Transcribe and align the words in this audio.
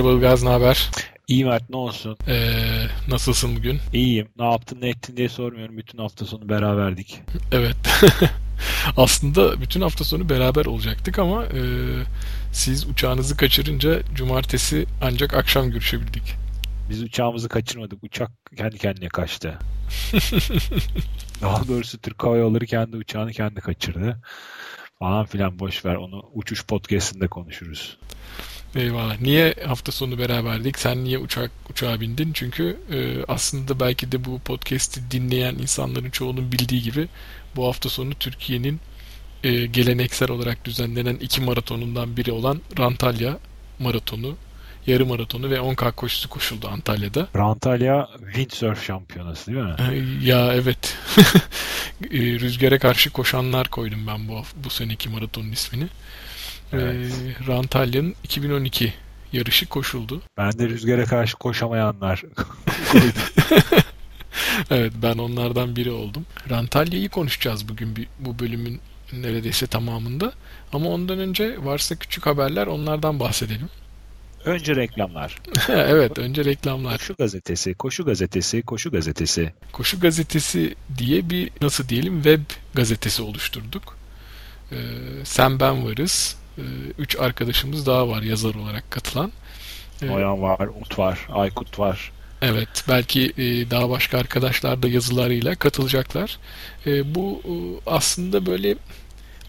Merhaba 0.00 0.16
Ilgaz, 0.16 0.42
ne 0.42 0.48
haber? 0.48 0.90
İyi 1.28 1.44
Mert 1.44 1.70
ne 1.70 1.76
olsun? 1.76 2.16
Ee, 2.28 2.86
nasılsın 3.08 3.56
bugün? 3.56 3.80
İyiyim. 3.92 4.28
Ne 4.38 4.44
yaptın 4.44 4.80
ne 4.80 4.88
ettin 4.88 5.16
diye 5.16 5.28
sormuyorum. 5.28 5.76
Bütün 5.76 5.98
hafta 5.98 6.24
sonu 6.24 6.48
beraberdik. 6.48 7.20
Evet. 7.52 7.76
Aslında 8.96 9.60
bütün 9.60 9.80
hafta 9.80 10.04
sonu 10.04 10.28
beraber 10.28 10.66
olacaktık 10.66 11.18
ama 11.18 11.44
e, 11.44 11.60
siz 12.52 12.86
uçağınızı 12.86 13.36
kaçırınca 13.36 14.02
cumartesi 14.14 14.86
ancak 15.02 15.34
akşam 15.34 15.70
görüşebildik. 15.70 16.34
Biz 16.90 17.02
uçağımızı 17.02 17.48
kaçırmadık. 17.48 18.04
Uçak 18.04 18.30
kendi 18.56 18.78
kendine 18.78 19.08
kaçtı. 19.08 19.58
Daha 21.42 21.68
doğrusu 21.68 21.98
Türk 21.98 22.24
Hava 22.24 22.36
Yolları 22.36 22.66
kendi 22.66 22.96
uçağını 22.96 23.32
kendi 23.32 23.60
kaçırdı. 23.60 24.22
Falan 24.98 25.26
filan 25.26 25.58
boş 25.58 25.84
ver. 25.84 25.94
Onu 25.94 26.22
uçuş 26.34 26.66
podcast'inde 26.66 27.28
konuşuruz. 27.28 27.98
Eyvallah. 28.74 29.20
Niye 29.20 29.54
hafta 29.66 29.92
sonu 29.92 30.18
beraberdik? 30.18 30.78
Sen 30.78 31.04
niye 31.04 31.18
uçak 31.18 31.50
uçağa 31.70 32.00
bindin? 32.00 32.32
Çünkü 32.32 32.76
e, 32.92 33.24
aslında 33.28 33.80
belki 33.80 34.12
de 34.12 34.24
bu 34.24 34.38
podcast'i 34.38 35.10
dinleyen 35.10 35.54
insanların 35.54 36.10
çoğunun 36.10 36.52
bildiği 36.52 36.82
gibi 36.82 37.08
bu 37.56 37.66
hafta 37.66 37.88
sonu 37.88 38.14
Türkiye'nin 38.14 38.80
e, 39.44 39.66
geleneksel 39.66 40.30
olarak 40.30 40.64
düzenlenen 40.64 41.14
iki 41.14 41.40
maratonundan 41.40 42.16
biri 42.16 42.32
olan 42.32 42.60
Rantalya 42.78 43.38
maratonu, 43.78 44.36
yarı 44.86 45.06
maratonu 45.06 45.50
ve 45.50 45.56
10K 45.56 45.92
koşusu 45.92 46.28
koşuldu 46.28 46.68
Antalya'da. 46.68 47.28
Rantalya 47.36 48.08
Windsurf 48.32 48.86
şampiyonası 48.86 49.46
değil 49.46 49.64
mi? 49.64 49.74
E, 49.78 50.26
ya 50.26 50.54
evet. 50.54 50.96
E, 52.10 52.18
rüzgara 52.18 52.78
karşı 52.78 53.10
koşanlar 53.10 53.68
koydum 53.68 54.06
ben 54.06 54.28
bu 54.28 54.42
bu 54.64 54.70
seneki 54.70 55.08
maratonun 55.08 55.52
ismini. 55.52 55.86
Evet. 56.72 57.12
E, 57.40 57.46
Rantalya'nın 57.46 58.14
2012 58.24 58.94
yarışı 59.32 59.66
koşuldu. 59.68 60.22
Ben 60.36 60.58
de 60.58 60.68
rüzgara 60.68 61.04
karşı 61.04 61.36
koşamayanlar 61.36 62.22
evet 64.70 64.92
ben 65.02 65.18
onlardan 65.18 65.76
biri 65.76 65.90
oldum. 65.90 66.26
Rantalya'yı 66.50 67.08
konuşacağız 67.08 67.68
bugün 67.68 68.08
bu 68.18 68.38
bölümün 68.38 68.80
neredeyse 69.12 69.66
tamamında. 69.66 70.32
Ama 70.72 70.88
ondan 70.88 71.18
önce 71.18 71.64
varsa 71.64 71.94
küçük 71.94 72.26
haberler 72.26 72.66
onlardan 72.66 73.20
bahsedelim. 73.20 73.68
Önce 74.44 74.76
reklamlar. 74.76 75.38
evet, 75.68 76.18
önce 76.18 76.44
reklamlar. 76.44 76.98
Koşu 76.98 77.14
gazetesi, 77.14 77.74
koşu 77.74 78.04
gazetesi, 78.04 78.62
koşu 78.62 78.90
gazetesi. 78.90 79.52
Koşu 79.72 80.00
gazetesi 80.00 80.74
diye 80.98 81.30
bir 81.30 81.50
nasıl 81.62 81.88
diyelim 81.88 82.14
web 82.14 82.40
gazetesi 82.74 83.22
oluşturduk. 83.22 83.96
Ee, 84.72 84.76
sen 85.24 85.60
ben 85.60 85.84
varız. 85.86 86.36
Ee, 86.60 86.92
üç 86.98 87.16
arkadaşımız 87.16 87.86
daha 87.86 88.08
var 88.08 88.22
yazar 88.22 88.54
olarak 88.54 88.90
katılan. 88.90 89.32
Ee, 90.02 90.06
Noyan 90.06 90.42
var, 90.42 90.66
Umut 90.66 90.98
var, 90.98 91.26
Aykut 91.32 91.78
var. 91.78 92.12
Evet, 92.42 92.84
belki 92.88 93.32
e, 93.38 93.70
daha 93.70 93.90
başka 93.90 94.18
arkadaşlar 94.18 94.82
da 94.82 94.88
yazılarıyla 94.88 95.54
katılacaklar. 95.54 96.38
E, 96.86 97.14
bu 97.14 97.42
e, 97.44 97.52
aslında 97.90 98.46
böyle 98.46 98.76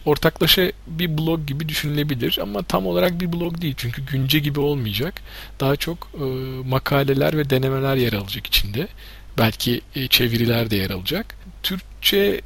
ortaklaşa 0.04 0.72
bir 0.86 1.18
blog 1.18 1.46
gibi 1.46 1.68
düşünülebilir 1.68 2.38
ama 2.42 2.62
tam 2.62 2.86
olarak 2.86 3.20
bir 3.20 3.32
blog 3.32 3.60
değil 3.60 3.74
çünkü 3.76 4.06
günce 4.06 4.38
gibi 4.38 4.60
olmayacak. 4.60 5.14
Daha 5.60 5.76
çok 5.76 6.10
makaleler 6.66 7.38
ve 7.38 7.50
denemeler 7.50 7.96
yer 7.96 8.12
alacak 8.12 8.46
içinde. 8.46 8.88
Belki 9.38 9.80
çeviriler 10.10 10.70
de 10.70 10.76
yer 10.76 10.90
alacak. 10.90 11.34
Türkçe 11.62 12.40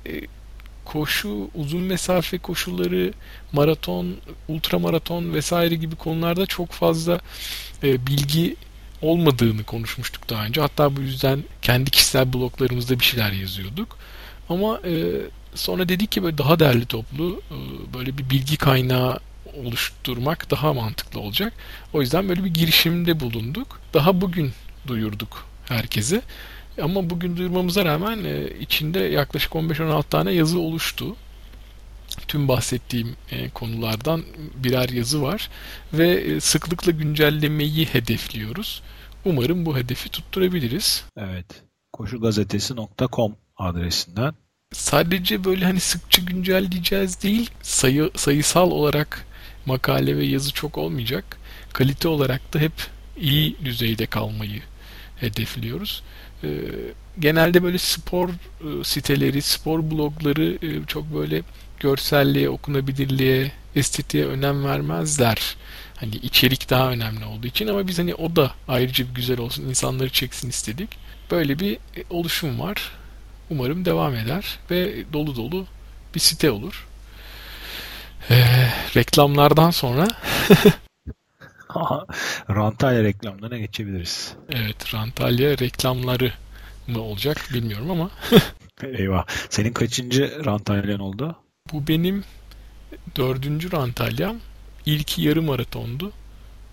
koşu, 0.86 1.50
uzun 1.54 1.82
mesafe 1.82 2.38
koşuları, 2.38 3.12
maraton, 3.52 4.16
ultramaraton 4.48 5.34
vesaire 5.34 5.74
gibi 5.74 5.96
konularda 5.96 6.46
çok 6.46 6.70
fazla 6.70 7.20
e, 7.82 8.06
bilgi 8.06 8.56
olmadığını 9.02 9.64
konuşmuştuk 9.64 10.30
daha 10.30 10.44
önce. 10.44 10.60
Hatta 10.60 10.96
bu 10.96 11.00
yüzden 11.00 11.44
kendi 11.62 11.90
kişisel 11.90 12.32
bloglarımızda 12.32 13.00
bir 13.00 13.04
şeyler 13.04 13.32
yazıyorduk. 13.32 13.98
Ama 14.48 14.80
e, 14.84 14.92
sonra 15.54 15.88
dedik 15.88 16.12
ki 16.12 16.22
böyle 16.22 16.38
daha 16.38 16.58
değerli 16.58 16.86
toplu 16.86 17.42
e, 17.50 17.56
böyle 17.94 18.18
bir 18.18 18.30
bilgi 18.30 18.56
kaynağı 18.56 19.18
oluşturmak 19.64 20.50
daha 20.50 20.72
mantıklı 20.72 21.20
olacak. 21.20 21.52
O 21.92 22.00
yüzden 22.00 22.28
böyle 22.28 22.44
bir 22.44 22.54
girişimde 22.54 23.20
bulunduk. 23.20 23.80
Daha 23.94 24.20
bugün 24.20 24.52
duyurduk 24.86 25.46
herkese. 25.68 26.22
Ama 26.82 27.10
bugün 27.10 27.36
duyurmamıza 27.36 27.84
rağmen 27.84 28.24
e, 28.24 28.50
içinde 28.60 28.98
yaklaşık 29.00 29.52
15-16 29.52 30.08
tane 30.08 30.32
yazı 30.32 30.58
oluştu. 30.58 31.16
Tüm 32.28 32.48
bahsettiğim 32.48 33.16
e, 33.30 33.50
konulardan 33.50 34.22
birer 34.56 34.88
yazı 34.88 35.22
var 35.22 35.50
ve 35.92 36.40
sıklıkla 36.40 36.92
güncellemeyi 36.92 37.86
hedefliyoruz. 37.86 38.82
Umarım 39.24 39.66
bu 39.66 39.76
hedefi 39.76 40.08
tutturabiliriz. 40.08 41.04
Evet. 41.16 41.46
Koşugazetesi.com 41.92 43.36
adresinden 43.56 44.34
sadece 44.72 45.44
böyle 45.44 45.64
hani 45.64 45.80
sıkça 45.80 46.22
güncelleyeceğiz 46.22 47.22
değil 47.22 47.50
sayı 47.62 48.10
sayısal 48.16 48.70
olarak 48.70 49.26
makale 49.66 50.16
ve 50.16 50.24
yazı 50.24 50.52
çok 50.52 50.78
olmayacak. 50.78 51.38
Kalite 51.72 52.08
olarak 52.08 52.54
da 52.54 52.58
hep 52.58 52.72
iyi 53.16 53.56
düzeyde 53.64 54.06
kalmayı 54.06 54.62
hedefliyoruz. 55.16 56.02
Ee, 56.44 56.48
genelde 57.18 57.62
böyle 57.62 57.78
spor 57.78 58.28
e, 58.28 58.84
siteleri, 58.84 59.42
spor 59.42 59.90
blogları 59.90 60.58
e, 60.62 60.86
çok 60.86 61.14
böyle 61.14 61.42
görselliğe, 61.80 62.50
okunabilirliğe, 62.50 63.52
estetiğe 63.76 64.26
önem 64.26 64.64
vermezler. 64.64 65.56
Hani 65.96 66.14
içerik 66.14 66.70
daha 66.70 66.90
önemli 66.90 67.24
olduğu 67.24 67.46
için 67.46 67.66
ama 67.66 67.88
biz 67.88 67.98
hani 67.98 68.14
o 68.14 68.36
da 68.36 68.52
ayrıca 68.68 69.08
bir 69.08 69.14
güzel 69.14 69.40
olsun, 69.40 69.68
insanları 69.68 70.10
çeksin 70.10 70.48
istedik. 70.48 70.90
Böyle 71.30 71.58
bir 71.58 71.72
e, 71.74 72.04
oluşum 72.10 72.60
var. 72.60 72.92
Umarım 73.50 73.84
devam 73.84 74.14
eder 74.14 74.58
ve 74.70 75.04
dolu 75.12 75.36
dolu 75.36 75.66
bir 76.14 76.20
site 76.20 76.50
olur. 76.50 76.86
Ee, 78.30 78.44
reklamlardan 78.96 79.70
sonra 79.70 80.08
Rantalya 82.50 83.02
reklamlarına 83.02 83.58
geçebiliriz. 83.58 84.34
Evet, 84.50 84.94
Rantalya 84.94 85.58
reklamları 85.58 86.32
mı 86.86 87.00
olacak 87.00 87.48
bilmiyorum 87.54 87.90
ama. 87.90 88.10
Eyvah. 88.82 89.26
Senin 89.50 89.72
kaçıncı 89.72 90.44
Rantalyan 90.44 91.00
oldu? 91.00 91.36
Bu 91.72 91.88
benim 91.88 92.24
dördüncü 93.16 93.72
Rantalyam. 93.72 94.36
İlki 94.86 95.22
yarı 95.22 95.42
maratondu. 95.42 96.12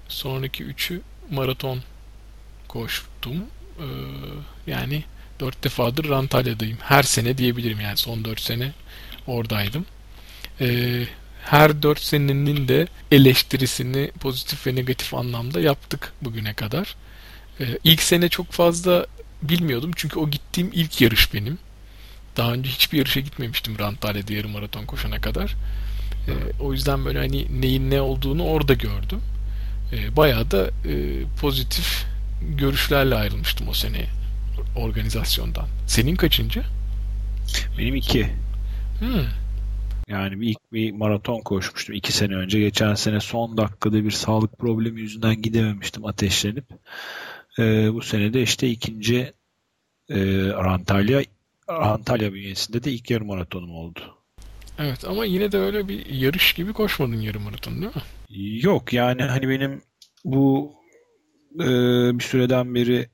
Sonraki 0.08 0.64
üçü 0.64 1.02
maraton 1.32 1.80
koştum. 2.68 3.36
Ee, 3.80 3.86
yani 4.68 5.04
Dört 5.40 5.64
defadır 5.64 6.10
Rantalya'dayım. 6.10 6.78
Her 6.82 7.04
sene 7.04 7.38
diyebilirim 7.38 7.80
yani 7.80 7.98
son 7.98 8.26
dört 8.26 8.42
sene 8.42 8.72
oradaydım. 9.28 9.86
Ee, 10.62 11.04
her 11.44 11.84
dört 11.84 12.00
senenin 12.00 12.68
de 12.68 12.88
eleştirisini 13.12 14.12
pozitif 14.20 14.68
ve 14.68 14.76
negatif 14.76 15.14
anlamda 15.14 15.62
yaptık 15.62 16.14
bugüne 16.22 16.54
kadar. 16.54 16.96
Ee, 17.60 17.66
ilk 17.84 18.02
sene 18.02 18.30
çok 18.30 18.52
fazla 18.52 19.06
bilmiyordum 19.42 19.92
çünkü 19.96 20.20
o 20.20 20.30
gittiğim 20.30 20.70
ilk 20.74 21.02
yarış 21.02 21.34
benim. 21.34 21.58
Daha 22.38 22.54
önce 22.54 22.70
hiçbir 22.70 22.98
yarışa 22.98 23.20
gitmemiştim 23.20 23.80
Rantalya'da 23.80 24.34
yarım 24.34 24.52
maraton 24.52 24.86
koşana 24.86 25.22
kadar. 25.22 25.56
Ee, 26.28 26.32
o 26.60 26.74
yüzden 26.74 27.06
böyle 27.06 27.20
hani 27.20 27.62
neyin 27.62 27.92
ne 27.92 28.02
olduğunu 28.02 28.44
orada 28.44 28.74
gördüm. 28.74 29.20
Ee, 29.94 30.16
bayağı 30.16 30.52
da 30.52 30.68
e, 30.68 31.24
pozitif 31.42 32.06
görüşlerle 32.42 33.16
ayrılmıştım 33.16 33.68
o 33.68 33.74
sene 33.74 34.06
organizasyondan. 34.76 35.68
Senin 35.88 36.16
kaçıncı? 36.16 36.64
Benim 37.78 37.96
iki. 37.96 38.30
Hmm. 39.00 39.43
Yani 40.08 40.42
bir 40.42 40.48
ilk 40.48 40.74
bir 40.74 40.92
maraton 40.92 41.42
koşmuştum 41.42 41.96
iki 41.96 42.14
sene 42.14 42.36
önce. 42.36 42.60
Geçen 42.60 42.94
sene 42.94 43.20
son 43.20 43.58
dakikada 43.58 44.04
bir 44.04 44.12
sağlık 44.12 44.60
problemi 44.60 45.02
yüzünden 45.02 45.42
gidememiştim 45.42 46.06
ateşlenip. 46.06 46.66
Ee, 47.60 47.94
bu 47.94 48.02
sene 48.02 48.34
de 48.34 48.42
işte 48.42 48.70
ikinci 48.70 49.34
e, 50.10 50.52
Antalya 50.52 51.24
Antalya 51.68 52.34
bünyesinde 52.34 52.84
de 52.84 52.92
ilk 52.92 53.12
yarım 53.12 53.28
maratonum 53.28 53.76
oldu. 53.76 54.00
Evet 54.80 55.06
ama 55.06 55.26
yine 55.26 55.52
de 55.52 55.58
öyle 55.58 55.88
bir 55.88 56.06
yarış 56.06 56.54
gibi 56.54 56.74
koşmadın 56.74 57.22
yarım 57.22 57.44
maraton 57.44 57.74
değil 57.82 57.92
mi? 57.96 58.02
Yok 58.62 58.94
yani 58.94 59.22
hani 59.24 59.50
benim 59.50 59.82
bu 60.26 60.74
e, 61.56 61.68
bir 62.20 62.24
süreden 62.24 62.76
beri 62.76 63.10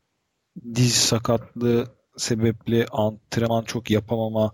diz 0.75 0.95
sakatlığı 0.95 2.00
sebeple 2.18 2.86
antrenman 2.86 3.63
çok 3.63 3.91
yapamama, 3.91 4.51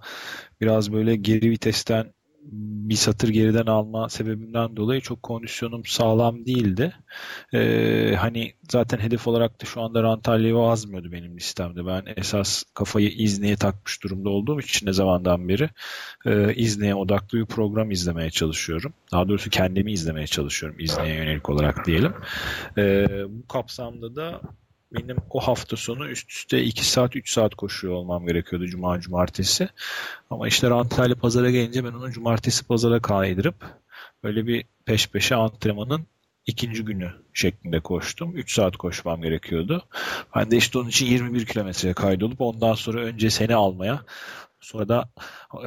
biraz 0.61 0.93
böyle 0.93 1.15
geri 1.15 1.49
vitesten 1.49 2.14
bir 2.51 2.95
satır 2.95 3.29
geriden 3.29 3.65
alma 3.65 4.09
sebebimden 4.09 4.75
dolayı 4.75 5.01
çok 5.01 5.23
kondisyonum 5.23 5.85
sağlam 5.85 6.45
değildi. 6.45 6.93
Ee, 7.53 8.15
hani 8.19 8.53
zaten 8.71 8.97
hedef 8.99 9.27
olarak 9.27 9.61
da 9.61 9.65
şu 9.65 9.81
anda 9.81 10.03
Rantalya'yı 10.03 10.57
azmıyordu 10.57 11.11
benim 11.11 11.37
listemde. 11.37 11.85
Ben 11.85 12.03
esas 12.17 12.63
kafayı 12.73 13.09
İzne'ye 13.09 13.55
takmış 13.55 14.03
durumda 14.03 14.29
olduğum 14.29 14.59
için 14.59 14.87
ne 14.87 14.93
zamandan 14.93 15.49
beri 15.49 15.69
e, 16.25 16.55
İzne'ye 16.55 16.95
odaklı 16.95 17.39
bir 17.39 17.45
program 17.45 17.91
izlemeye 17.91 18.29
çalışıyorum. 18.29 18.93
Daha 19.11 19.27
doğrusu 19.27 19.49
kendimi 19.49 19.91
izlemeye 19.91 20.27
çalışıyorum 20.27 20.79
İzne'ye 20.79 21.15
yönelik 21.15 21.49
olarak 21.49 21.85
diyelim. 21.85 22.13
Ee, 22.77 23.07
bu 23.29 23.47
kapsamda 23.47 24.15
da 24.15 24.41
benim 24.95 25.17
o 25.29 25.39
hafta 25.39 25.75
sonu 25.75 26.07
üst 26.09 26.31
üste 26.31 26.63
2 26.63 26.85
saat 26.85 27.15
3 27.15 27.29
saat 27.29 27.55
koşuyor 27.55 27.93
olmam 27.93 28.27
gerekiyordu 28.27 28.67
cuma 28.67 28.99
cumartesi. 28.99 29.69
Ama 30.29 30.47
işte 30.47 30.67
Antalya 30.67 31.15
pazara 31.15 31.49
gelince 31.49 31.83
ben 31.83 31.91
onu 31.91 32.11
cumartesi 32.11 32.67
pazara 32.67 32.99
kaydırıp 33.01 33.55
böyle 34.23 34.47
bir 34.47 34.65
peş 34.85 35.07
peşe 35.07 35.35
antrenmanın 35.35 36.07
ikinci 36.45 36.85
günü 36.85 37.11
şeklinde 37.33 37.79
koştum. 37.79 38.37
3 38.37 38.53
saat 38.53 38.77
koşmam 38.77 39.21
gerekiyordu. 39.21 39.85
Ben 40.35 40.51
de 40.51 40.57
işte 40.57 40.79
onun 40.79 40.89
için 40.89 41.05
21 41.05 41.45
kilometreye 41.45 41.93
kaydolup 41.93 42.41
ondan 42.41 42.73
sonra 42.73 42.99
önce 42.99 43.29
seni 43.29 43.55
almaya 43.55 44.01
sonra 44.59 44.89
da 44.89 45.09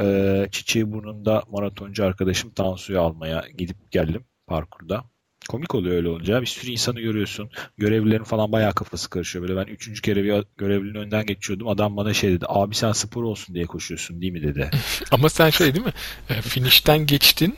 e, 0.00 0.48
Çiçeği 0.50 0.92
burnunda 0.92 1.42
maratoncu 1.50 2.04
arkadaşım 2.04 2.50
Tansu'yu 2.50 3.00
almaya 3.00 3.44
gidip 3.58 3.90
geldim 3.90 4.24
parkurda. 4.46 5.04
Komik 5.48 5.74
oluyor 5.74 5.96
öyle 5.96 6.08
olunca. 6.08 6.40
Bir 6.40 6.46
sürü 6.46 6.70
insanı 6.70 7.00
görüyorsun. 7.00 7.50
Görevlilerin 7.78 8.24
falan 8.24 8.52
bayağı 8.52 8.74
kafası 8.74 9.10
karışıyor. 9.10 9.48
Böyle 9.48 9.60
ben 9.60 9.72
üçüncü 9.72 10.02
kere 10.02 10.24
bir 10.24 10.44
görevlinin 10.58 10.94
önden 10.94 11.26
geçiyordum. 11.26 11.68
Adam 11.68 11.96
bana 11.96 12.14
şey 12.14 12.30
dedi. 12.30 12.44
Abi 12.48 12.74
sen 12.74 12.92
spor 12.92 13.22
olsun 13.22 13.54
diye 13.54 13.66
koşuyorsun 13.66 14.20
değil 14.20 14.32
mi 14.32 14.42
dedi. 14.42 14.70
Ama 15.10 15.28
sen 15.28 15.50
şey 15.50 15.74
değil 15.74 15.84
mi? 15.84 15.92
E, 16.28 16.42
finişten 16.42 17.06
geçtin. 17.06 17.56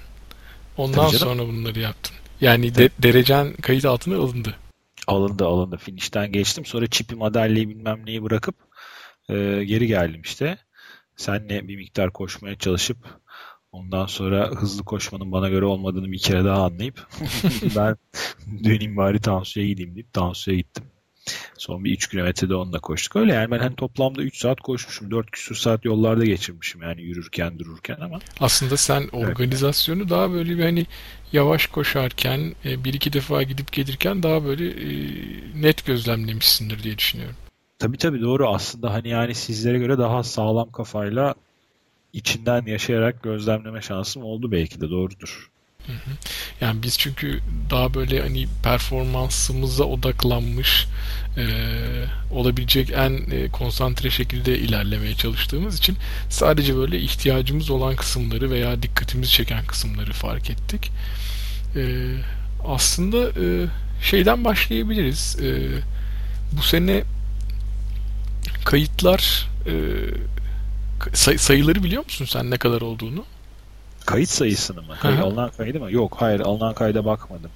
Ondan 0.76 1.08
sonra 1.08 1.46
bunları 1.46 1.80
yaptın. 1.80 2.16
Yani 2.40 2.74
de, 2.74 2.90
derecen 2.98 3.52
kayıt 3.52 3.84
altına 3.84 4.16
alındı. 4.16 4.54
Alındı 5.06 5.46
alındı. 5.46 5.76
Finişten 5.76 6.32
geçtim. 6.32 6.64
Sonra 6.64 6.86
çipi 6.86 7.14
madalyayı 7.14 7.68
bilmem 7.68 8.06
neyi 8.06 8.22
bırakıp 8.22 8.54
e, 9.28 9.64
geri 9.64 9.86
geldim 9.86 10.20
işte. 10.24 10.58
Senle 11.16 11.68
bir 11.68 11.76
miktar 11.76 12.12
koşmaya 12.12 12.58
çalışıp 12.58 12.96
Ondan 13.72 14.06
sonra 14.06 14.50
hızlı 14.50 14.84
koşmanın 14.84 15.32
bana 15.32 15.48
göre 15.48 15.64
olmadığını 15.64 16.12
bir 16.12 16.18
kere 16.18 16.44
daha 16.44 16.64
anlayıp 16.64 17.06
ben 17.76 17.96
döneyim 18.64 18.96
bari 18.96 19.20
Tansu'ya 19.20 19.66
gideyim 19.66 19.94
deyip 19.94 20.12
Tansu'ya 20.12 20.56
gittim. 20.56 20.84
Son 21.58 21.84
bir 21.84 21.92
3 21.92 22.08
kilometrede 22.08 22.54
onunla 22.54 22.80
koştuk. 22.80 23.16
Öyle 23.16 23.32
yani 23.32 23.50
ben 23.50 23.58
hani 23.58 23.76
toplamda 23.76 24.22
3 24.22 24.36
saat 24.38 24.60
koşmuşum. 24.60 25.10
4 25.10 25.30
küsur 25.30 25.54
saat 25.54 25.84
yollarda 25.84 26.24
geçirmişim 26.24 26.82
yani 26.82 27.02
yürürken 27.02 27.58
dururken 27.58 27.96
ama. 28.00 28.18
Aslında 28.40 28.76
sen 28.76 29.08
organizasyonu 29.12 30.00
evet. 30.00 30.10
daha 30.10 30.32
böyle 30.32 30.58
bir 30.58 30.62
hani 30.62 30.86
yavaş 31.32 31.66
koşarken 31.66 32.54
e, 32.64 32.84
bir 32.84 32.94
iki 32.94 33.12
defa 33.12 33.42
gidip 33.42 33.72
gelirken 33.72 34.22
daha 34.22 34.44
böyle 34.44 34.70
e, 34.70 34.86
net 35.62 35.86
gözlemlemişsindir 35.86 36.82
diye 36.82 36.98
düşünüyorum. 36.98 37.36
Tabii 37.78 37.98
tabii 37.98 38.20
doğru 38.20 38.48
aslında 38.48 38.92
hani 38.92 39.08
yani 39.08 39.34
sizlere 39.34 39.78
göre 39.78 39.98
daha 39.98 40.22
sağlam 40.22 40.72
kafayla 40.72 41.34
içinden 42.12 42.66
yaşayarak 42.66 43.22
gözlemleme 43.22 43.82
şansım 43.82 44.22
oldu 44.22 44.52
belki 44.52 44.80
de 44.80 44.90
doğrudur. 44.90 45.50
Yani 46.60 46.82
biz 46.82 46.98
çünkü 46.98 47.40
daha 47.70 47.94
böyle 47.94 48.20
hani 48.20 48.46
performansımıza 48.62 49.84
odaklanmış 49.84 50.86
e, 51.36 51.44
olabilecek 52.30 52.90
en 52.90 53.30
e, 53.30 53.48
konsantre 53.48 54.10
şekilde 54.10 54.58
ilerlemeye 54.58 55.14
çalıştığımız 55.14 55.78
için 55.78 55.96
sadece 56.28 56.76
böyle 56.76 57.00
ihtiyacımız 57.00 57.70
olan 57.70 57.96
kısımları 57.96 58.50
veya 58.50 58.82
dikkatimizi 58.82 59.32
çeken 59.32 59.66
kısımları 59.66 60.12
fark 60.12 60.50
ettik. 60.50 60.90
E, 61.76 61.82
aslında 62.66 63.28
e, 63.28 63.66
şeyden 64.02 64.44
başlayabiliriz. 64.44 65.36
E, 65.42 65.68
bu 66.52 66.62
sene 66.62 67.02
kayıtlar 68.64 69.48
e, 69.66 69.72
Say, 71.12 71.38
sayıları 71.38 71.82
biliyor 71.82 72.04
musun 72.04 72.24
sen 72.24 72.50
ne 72.50 72.56
kadar 72.56 72.80
olduğunu? 72.80 73.24
Kayıt 74.06 74.28
sayısını 74.28 74.82
mı? 74.82 74.96
Kayıt, 75.00 75.20
alınan 75.20 75.50
kaydı 75.56 75.80
mı? 75.80 75.92
Yok 75.92 76.16
hayır 76.18 76.40
alınan 76.40 76.74
kayda 76.74 77.04
bakmadım. 77.04 77.50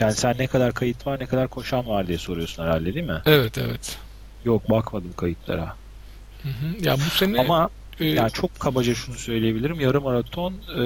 Yani 0.00 0.12
sen 0.12 0.34
ne 0.38 0.46
kadar 0.46 0.74
kayıt 0.74 1.06
var 1.06 1.20
ne 1.20 1.26
kadar 1.26 1.48
koşan 1.48 1.86
var 1.88 2.06
diye 2.06 2.18
soruyorsun 2.18 2.62
herhalde 2.62 2.94
değil 2.94 3.06
mi? 3.06 3.22
Evet 3.26 3.58
evet. 3.58 3.98
Yok 4.44 4.70
bakmadım 4.70 5.12
kayıtlara. 5.16 5.76
Hı 6.42 6.48
hı. 6.48 6.84
Ya 6.86 6.94
bu 6.94 7.10
sene 7.10 7.40
ama 7.40 7.70
e, 8.00 8.06
yani 8.06 8.30
çok 8.32 8.60
kabaca 8.60 8.94
şunu 8.94 9.16
söyleyebilirim. 9.16 9.80
Yarım 9.80 10.04
maraton 10.04 10.52
e, 10.52 10.82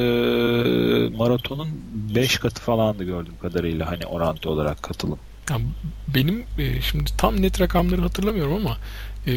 maratonun 1.16 1.68
5 2.14 2.38
katı 2.38 2.62
falandı 2.62 3.04
gördüğüm 3.04 3.38
kadarıyla 3.38 3.90
hani 3.90 4.06
orantı 4.06 4.50
olarak 4.50 4.82
katılım. 4.82 5.18
Ya 5.50 5.56
benim 6.14 6.44
e, 6.58 6.80
şimdi 6.80 7.10
tam 7.16 7.42
net 7.42 7.60
rakamları 7.60 8.00
hatırlamıyorum 8.00 8.54
ama 8.54 8.76
e, 9.26 9.32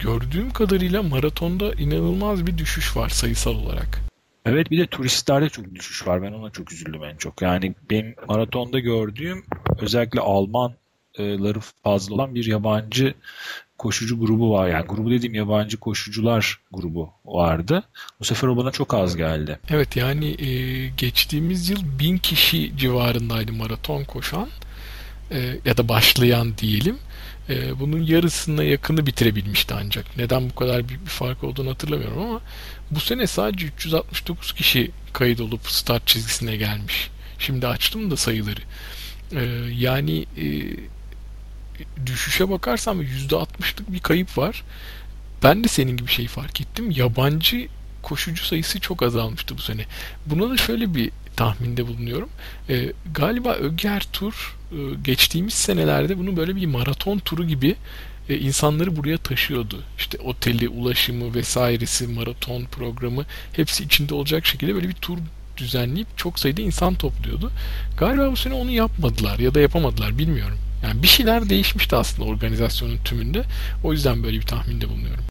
gördüğüm 0.00 0.50
kadarıyla 0.50 1.02
maratonda 1.02 1.72
inanılmaz 1.72 2.46
bir 2.46 2.58
düşüş 2.58 2.96
var 2.96 3.08
sayısal 3.08 3.54
olarak. 3.54 4.00
Evet 4.46 4.70
bir 4.70 4.78
de 4.78 4.86
turistlerde 4.86 5.48
çok 5.48 5.74
düşüş 5.74 6.06
var. 6.06 6.22
Ben 6.22 6.32
ona 6.32 6.50
çok 6.50 6.72
üzüldüm 6.72 7.04
en 7.04 7.16
çok. 7.16 7.42
Yani 7.42 7.74
benim 7.90 8.14
maratonda 8.28 8.78
gördüğüm 8.78 9.44
özellikle 9.80 10.20
Almanları 10.20 11.60
fazla 11.84 12.14
olan 12.14 12.34
bir 12.34 12.46
yabancı 12.46 13.14
koşucu 13.78 14.20
grubu 14.20 14.52
var. 14.52 14.68
Yani 14.68 14.86
grubu 14.86 15.10
dediğim 15.10 15.34
yabancı 15.34 15.76
koşucular 15.76 16.60
grubu 16.72 17.10
vardı. 17.24 17.82
Bu 18.20 18.24
sefer 18.24 18.48
o 18.48 18.56
bana 18.56 18.70
çok 18.70 18.94
az 18.94 19.16
geldi. 19.16 19.58
Evet 19.70 19.96
yani 19.96 20.42
e, 20.42 20.88
geçtiğimiz 20.88 21.70
yıl 21.70 21.98
bin 21.98 22.18
kişi 22.18 22.76
civarındaydı 22.76 23.52
maraton 23.52 24.04
koşan 24.04 24.48
e, 25.30 25.58
ya 25.64 25.76
da 25.76 25.88
başlayan 25.88 26.58
diyelim 26.58 26.98
e, 27.48 27.80
bunun 27.80 28.02
yarısına 28.02 28.62
yakını 28.62 29.06
bitirebilmişti 29.06 29.74
ancak. 29.74 30.16
Neden 30.16 30.50
bu 30.50 30.54
kadar 30.54 30.88
büyük 30.88 31.04
bir 31.04 31.10
fark 31.10 31.44
olduğunu 31.44 31.70
hatırlamıyorum 31.70 32.22
ama 32.22 32.40
bu 32.90 33.00
sene 33.00 33.26
sadece 33.26 33.66
369 33.66 34.52
kişi 34.52 34.90
kayıt 35.12 35.40
olup 35.40 35.70
start 35.70 36.06
çizgisine 36.06 36.56
gelmiş. 36.56 37.10
Şimdi 37.38 37.66
açtım 37.66 38.10
da 38.10 38.16
sayıları. 38.16 38.60
E, 39.32 39.44
yani 39.72 40.26
e, 40.36 40.46
düşüşe 42.06 42.50
bakarsam 42.50 43.02
%60'lık 43.02 43.92
bir 43.92 44.00
kayıp 44.00 44.38
var. 44.38 44.64
Ben 45.42 45.64
de 45.64 45.68
senin 45.68 45.96
gibi 45.96 46.10
şey 46.10 46.26
fark 46.26 46.60
ettim. 46.60 46.90
Yabancı 46.90 47.68
koşucu 48.06 48.44
sayısı 48.44 48.80
çok 48.80 49.02
azalmıştı 49.02 49.56
bu 49.56 49.62
sene. 49.62 49.84
Buna 50.26 50.50
da 50.50 50.56
şöyle 50.56 50.94
bir 50.94 51.10
tahminde 51.36 51.86
bulunuyorum. 51.86 52.28
E, 52.68 52.92
galiba 53.14 53.54
Öger 53.54 54.06
Tur 54.12 54.56
e, 54.72 54.76
geçtiğimiz 55.04 55.54
senelerde 55.54 56.18
bunu 56.18 56.36
böyle 56.36 56.56
bir 56.56 56.66
maraton 56.66 57.18
turu 57.18 57.44
gibi 57.44 57.74
e, 58.28 58.38
insanları 58.38 58.96
buraya 58.96 59.18
taşıyordu. 59.18 59.82
İşte 59.98 60.18
oteli, 60.18 60.68
ulaşımı 60.68 61.34
vesairesi, 61.34 62.06
maraton 62.06 62.64
programı 62.64 63.24
hepsi 63.52 63.84
içinde 63.84 64.14
olacak 64.14 64.46
şekilde 64.46 64.74
böyle 64.74 64.88
bir 64.88 64.94
tur 64.94 65.18
düzenleyip 65.56 66.08
çok 66.16 66.38
sayıda 66.38 66.62
insan 66.62 66.94
topluyordu. 66.94 67.50
Galiba 67.98 68.32
bu 68.32 68.36
sene 68.36 68.54
onu 68.54 68.70
yapmadılar 68.70 69.38
ya 69.38 69.54
da 69.54 69.60
yapamadılar 69.60 70.18
bilmiyorum. 70.18 70.58
Yani 70.82 71.02
bir 71.02 71.08
şeyler 71.08 71.48
değişmişti 71.48 71.96
aslında 71.96 72.28
organizasyonun 72.28 72.98
tümünde. 73.04 73.42
O 73.84 73.92
yüzden 73.92 74.22
böyle 74.22 74.36
bir 74.36 74.46
tahminde 74.46 74.88
bulunuyorum. 74.88 75.24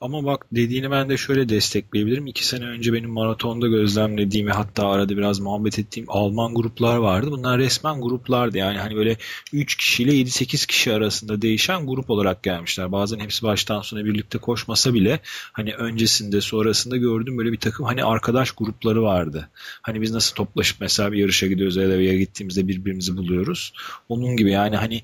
Ama 0.00 0.24
bak 0.24 0.46
dediğini 0.52 0.90
ben 0.90 1.08
de 1.08 1.16
şöyle 1.16 1.48
destekleyebilirim. 1.48 2.26
İki 2.26 2.46
sene 2.46 2.64
önce 2.64 2.92
benim 2.92 3.10
maratonda 3.10 3.66
gözlemlediğim 3.66 4.46
ve 4.46 4.52
hatta 4.52 4.88
arada 4.88 5.16
biraz 5.16 5.40
muhabbet 5.40 5.78
ettiğim 5.78 6.06
Alman 6.08 6.54
gruplar 6.54 6.96
vardı. 6.96 7.30
Bunlar 7.30 7.58
resmen 7.58 8.00
gruplardı. 8.00 8.58
Yani 8.58 8.78
hani 8.78 8.96
böyle 8.96 9.16
3 9.52 9.76
kişiyle 9.76 10.12
7-8 10.12 10.66
kişi 10.66 10.92
arasında 10.92 11.42
değişen 11.42 11.86
grup 11.86 12.10
olarak 12.10 12.42
gelmişler. 12.42 12.92
Bazen 12.92 13.18
hepsi 13.18 13.42
baştan 13.42 13.80
sona 13.80 14.04
birlikte 14.04 14.38
koşmasa 14.38 14.94
bile 14.94 15.20
hani 15.52 15.74
öncesinde 15.74 16.40
sonrasında 16.40 16.96
gördüğüm 16.96 17.38
böyle 17.38 17.52
bir 17.52 17.60
takım 17.60 17.86
hani 17.86 18.04
arkadaş 18.04 18.50
grupları 18.50 19.02
vardı. 19.02 19.48
Hani 19.82 20.00
biz 20.00 20.10
nasıl 20.10 20.34
toplaşıp 20.34 20.80
mesela 20.80 21.12
bir 21.12 21.18
yarışa 21.18 21.46
gidiyoruz 21.46 21.76
ya 21.76 21.88
da 21.88 21.98
bir 21.98 22.04
yere 22.04 22.18
gittiğimizde 22.18 22.68
birbirimizi 22.68 23.16
buluyoruz. 23.16 23.72
Onun 24.08 24.36
gibi 24.36 24.50
yani 24.50 24.76
hani 24.76 25.02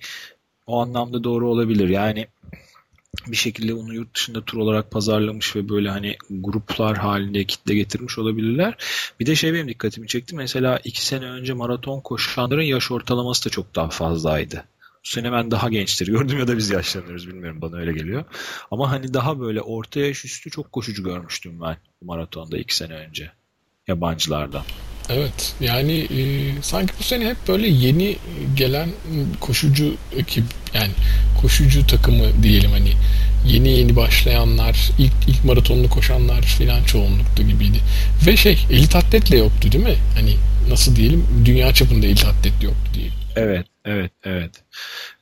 o 0.66 0.80
anlamda 0.80 1.24
doğru 1.24 1.48
olabilir. 1.48 1.88
Yani 1.88 2.26
bir 3.26 3.36
şekilde 3.36 3.74
onu 3.74 3.94
yurt 3.94 4.14
dışında 4.14 4.44
tur 4.44 4.58
olarak 4.58 4.90
pazarlamış 4.90 5.56
ve 5.56 5.68
böyle 5.68 5.90
hani 5.90 6.16
gruplar 6.30 6.96
halinde 6.96 7.44
kitle 7.44 7.74
getirmiş 7.74 8.18
olabilirler. 8.18 8.76
Bir 9.20 9.26
de 9.26 9.36
şey 9.36 9.54
benim 9.54 9.68
dikkatimi 9.68 10.08
çekti. 10.08 10.36
Mesela 10.36 10.80
iki 10.84 11.06
sene 11.06 11.24
önce 11.24 11.52
maraton 11.52 12.00
koşanların 12.00 12.62
yaş 12.62 12.90
ortalaması 12.90 13.44
da 13.44 13.50
çok 13.50 13.74
daha 13.74 13.88
fazlaydı. 13.88 14.64
Bu 15.04 15.08
sene 15.08 15.32
ben 15.32 15.50
daha 15.50 15.68
gençleri 15.68 16.10
gördüm 16.10 16.38
ya 16.38 16.48
da 16.48 16.56
biz 16.56 16.70
yaşlanıyoruz 16.70 17.28
bilmiyorum 17.28 17.60
bana 17.60 17.76
öyle 17.76 17.92
geliyor. 17.92 18.24
Ama 18.70 18.90
hani 18.90 19.14
daha 19.14 19.40
böyle 19.40 19.60
orta 19.60 20.00
yaş 20.00 20.24
üstü 20.24 20.50
çok 20.50 20.72
koşucu 20.72 21.04
görmüştüm 21.04 21.60
ben 21.60 21.76
maratonda 22.02 22.58
iki 22.58 22.76
sene 22.76 22.94
önce 22.94 23.32
yabancılardan. 23.88 24.62
Evet 25.10 25.54
yani 25.60 25.92
e, 25.92 26.22
sanki 26.62 26.92
bu 26.98 27.02
sene 27.02 27.28
hep 27.28 27.36
böyle 27.48 27.68
yeni 27.68 28.16
gelen 28.56 28.88
koşucu 29.40 29.94
ekip 30.16 30.44
yani 30.74 30.90
koşucu 31.40 31.86
takımı 31.86 32.42
diyelim 32.42 32.70
hani 32.70 32.92
yeni 33.46 33.70
yeni 33.78 33.96
başlayanlar 33.96 34.90
ilk 34.98 35.12
ilk 35.26 35.44
maratonunu 35.44 35.90
koşanlar 35.90 36.42
filan 36.42 36.84
çoğunluktu 36.84 37.42
gibiydi. 37.42 37.78
Ve 38.26 38.36
şey 38.36 38.66
elit 38.70 38.96
atletle 38.96 39.38
yoktu 39.38 39.72
değil 39.72 39.84
mi? 39.84 39.96
Hani 40.14 40.36
nasıl 40.68 40.96
diyelim 40.96 41.26
dünya 41.44 41.74
çapında 41.74 42.06
elit 42.06 42.24
atlet 42.24 42.62
yoktu 42.62 42.90
diye. 42.94 43.08
Evet, 43.36 43.66
evet, 43.84 44.12
evet. 44.24 44.50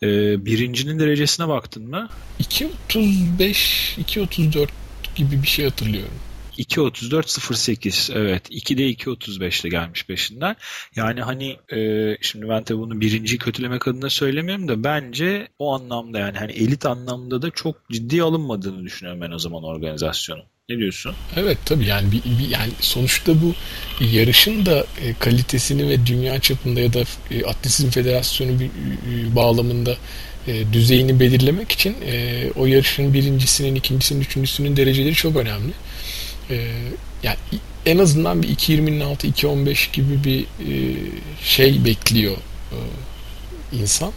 Ee, 0.03 0.47
birincinin 0.47 0.99
derecesine 0.99 1.49
baktın 1.49 1.91
mı? 1.91 2.09
2.35, 2.41 3.39
2.34 3.39 4.69
gibi 5.15 5.43
bir 5.43 5.49
şey 5.49 5.65
hatırlıyorum. 5.65 6.15
2.34.08 6.59 8.19
evet 8.19 8.51
2'de 8.51 8.91
2.35'te 8.91 9.69
gelmiş 9.69 10.07
peşinden. 10.07 10.57
Yani 10.97 11.21
hani 11.21 11.57
e, 11.73 12.17
şimdi 12.21 12.49
ben 12.49 12.65
tabii 12.65 12.79
bunu 12.79 13.01
birinci 13.01 13.39
kötülemek 13.39 13.89
adına 13.89 14.11
söylemiyorum 14.11 14.69
da 14.69 14.85
bence 14.85 15.49
o 15.59 15.75
anlamda 15.75 16.19
yani 16.19 16.39
hani 16.39 16.53
elit 16.53 16.87
anlamda 16.87 17.43
da 17.43 17.51
çok 17.51 17.91
ciddi 17.91 18.23
alınmadığını 18.23 18.85
düşünüyorum 18.85 19.21
ben 19.21 19.31
o 19.31 19.39
zaman 19.39 19.65
organizasyonun. 19.65 20.45
Ne 20.69 20.79
diyorsun? 20.79 21.15
Evet 21.37 21.59
tabii 21.65 21.87
yani 21.87 22.13
bir, 22.13 22.23
bir, 22.25 22.49
yani 22.49 22.73
sonuçta 22.81 23.33
bu 23.43 23.55
yarışın 24.05 24.67
da 24.67 24.87
e, 25.03 25.15
kalitesini 25.19 25.89
ve 25.89 26.07
dünya 26.07 26.41
çapında 26.41 26.81
ya 26.81 26.93
da 26.93 27.01
e, 27.31 27.45
Atletizm 27.45 27.91
Federasyonu 27.91 28.61
bir, 28.61 28.67
e, 28.67 29.37
bağlamında 29.37 29.97
e, 30.47 30.73
düzeyini 30.73 31.21
belirlemek 31.21 31.73
için 31.73 31.97
e, 32.07 32.45
o 32.57 32.67
yarışın 32.67 33.15
birincisinin, 33.15 33.75
ikincisinin, 33.75 34.21
üçüncüsünün 34.21 34.77
dereceleri 34.77 35.15
çok 35.15 35.37
önemli 35.37 35.73
e, 36.51 36.57
yani 37.23 37.37
en 37.87 37.99
azından 37.99 38.43
bir 38.43 38.49
2.20'nin 38.49 39.01
altı 39.01 39.27
2.15 39.27 39.93
gibi 39.93 40.25
bir 40.25 40.43
e, 40.43 40.97
şey 41.43 41.85
bekliyor 41.85 42.37
e, 42.73 42.79
insan. 43.73 44.13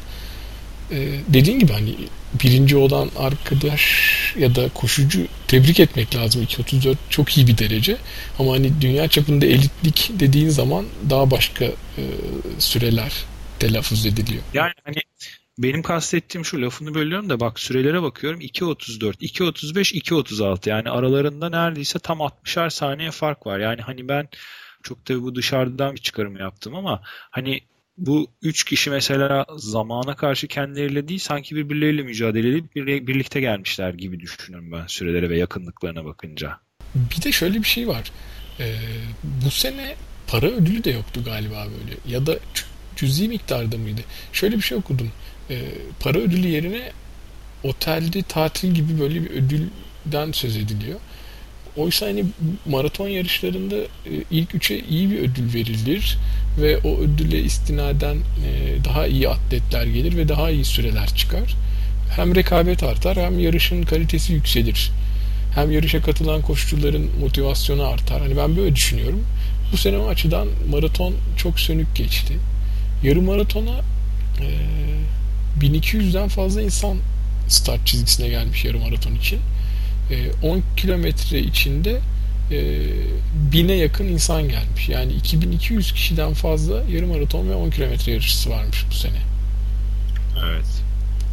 E, 0.92 0.98
dediğin 1.28 1.60
gibi 1.60 1.74
hani 1.74 1.96
birinci 2.44 2.78
olan 2.78 3.10
arkadaş 3.18 3.84
ya 4.40 4.56
da 4.56 4.70
koşucu 4.70 5.28
tebrik 5.48 5.80
etmek 5.80 6.16
lazım. 6.16 6.44
2.34 6.44 6.96
çok 7.10 7.38
iyi 7.38 7.48
bir 7.48 7.58
derece. 7.58 7.98
Ama 8.40 8.54
hani 8.54 8.82
dünya 8.82 9.08
çapında 9.08 9.46
elitlik 9.46 10.12
dediğin 10.20 10.50
zaman 10.50 10.86
daha 11.10 11.32
başka 11.32 11.66
e, 11.66 12.04
süreler 12.60 13.12
telaffuz 13.60 14.06
ediliyor. 14.06 14.44
Yani 14.54 14.74
hani 14.84 14.98
benim 15.58 15.82
kastettiğim 15.82 16.46
şu 16.46 16.62
lafını 16.62 16.94
bölüyorum 16.94 17.30
da 17.30 17.40
bak 17.40 17.60
sürelere 17.60 18.02
bakıyorum 18.02 18.42
2.34, 18.42 19.18
2.35, 19.18 20.02
2.36 20.02 20.70
yani 20.70 20.90
aralarında 20.90 21.50
neredeyse 21.50 22.00
tam 22.00 22.20
60'ar 22.20 22.70
saniye 22.70 23.12
fark 23.12 23.48
var. 23.48 23.60
Yani 23.60 23.82
hani 23.82 24.08
ben 24.08 24.28
çok 24.84 25.06
tabii 25.06 25.22
bu 25.22 25.36
dışarıdan 25.36 25.96
bir 25.96 26.02
çıkarım 26.02 26.38
yaptım 26.38 26.76
ama 26.76 27.02
hani 27.32 27.62
bu 27.98 28.28
üç 28.42 28.64
kişi 28.64 28.90
mesela 28.90 29.46
zamana 29.58 30.16
karşı 30.16 30.48
kendileriyle 30.48 31.08
değil 31.08 31.20
sanki 31.20 31.56
birbirleriyle 31.56 32.02
mücadele 32.02 32.50
edip 32.50 32.76
birlikte 33.08 33.40
gelmişler 33.40 33.94
gibi 33.94 34.20
düşünüyorum 34.20 34.72
ben 34.72 34.88
sürelere 34.88 35.30
ve 35.30 35.38
yakınlıklarına 35.38 36.06
bakınca. 36.06 36.60
Bir 36.96 37.24
de 37.24 37.32
şöyle 37.32 37.60
bir 37.60 37.68
şey 37.68 37.88
var. 37.88 38.12
Ee, 38.60 38.76
bu 39.24 39.52
sene 39.52 39.96
para 40.28 40.46
ödülü 40.46 40.84
de 40.84 40.92
yoktu 40.92 41.22
galiba 41.26 41.68
böyle 41.80 42.16
ya 42.16 42.26
da 42.26 42.40
cüzi 42.96 43.28
miktarda 43.28 43.78
mıydı? 43.78 44.02
Şöyle 44.34 44.56
bir 44.56 44.62
şey 44.62 44.78
okudum 44.78 45.12
e, 45.50 45.58
para 46.00 46.18
ödülü 46.18 46.48
yerine 46.48 46.92
otelde 47.64 48.22
tatil 48.22 48.72
gibi 48.72 49.00
böyle 49.00 49.24
bir 49.24 49.30
ödülden 49.30 50.32
söz 50.32 50.58
ediliyor. 50.58 51.00
Oysa 51.78 52.06
hani 52.06 52.26
maraton 52.66 53.08
yarışlarında 53.08 53.76
e, 53.76 54.12
ilk 54.32 54.56
üçe 54.56 54.80
iyi 54.80 55.12
bir 55.12 55.18
ödül 55.20 55.54
verilir 55.54 56.18
ve 56.62 56.78
o 56.78 56.98
ödüle 56.98 57.40
istinaden 57.40 58.16
e, 58.16 58.84
daha 58.86 59.08
iyi 59.08 59.30
atletler 59.30 59.86
gelir 59.86 60.18
ve 60.18 60.28
daha 60.28 60.50
iyi 60.52 60.66
süreler 60.66 61.08
çıkar. 61.08 61.56
Hem 62.16 62.36
rekabet 62.36 62.84
artar 62.84 63.18
hem 63.18 63.40
yarışın 63.40 63.84
kalitesi 63.84 64.34
yükselir. 64.34 64.92
Hem 65.56 65.72
yarışa 65.72 66.02
katılan 66.02 66.42
koşucuların 66.42 67.10
motivasyonu 67.20 67.88
artar. 67.88 68.22
Hani 68.22 68.38
ben 68.38 68.58
böyle 68.58 68.76
düşünüyorum. 68.76 69.24
Bu 69.72 69.78
sene 69.78 69.98
o 69.98 70.08
açıdan 70.08 70.48
maraton 70.70 71.14
çok 71.38 71.60
sönük 71.60 71.96
geçti. 71.96 72.34
Yarım 73.04 73.26
maratona 73.26 73.82
e, 74.42 74.48
1200'den 75.62 76.28
fazla 76.28 76.62
insan 76.62 76.98
start 77.48 77.88
çizgisine 77.88 78.30
gelmiş 78.30 78.66
yarım 78.66 78.82
maraton 78.82 79.16
için. 79.16 79.40
10 80.44 80.64
kilometre 80.78 81.40
içinde 81.40 82.00
e, 82.52 82.82
bine 83.52 83.74
yakın 83.74 84.06
insan 84.06 84.50
gelmiş. 84.50 84.90
Yani 84.90 85.14
2200 85.14 85.92
kişiden 85.92 86.34
fazla 86.34 86.84
yarım 86.92 87.10
maraton 87.10 87.50
ve 87.50 87.56
10 87.56 87.70
kilometre 87.70 88.12
yarışçısı 88.12 88.50
varmış 88.50 88.86
bu 88.90 88.96
sene. 88.96 89.18
Evet. 90.46 90.66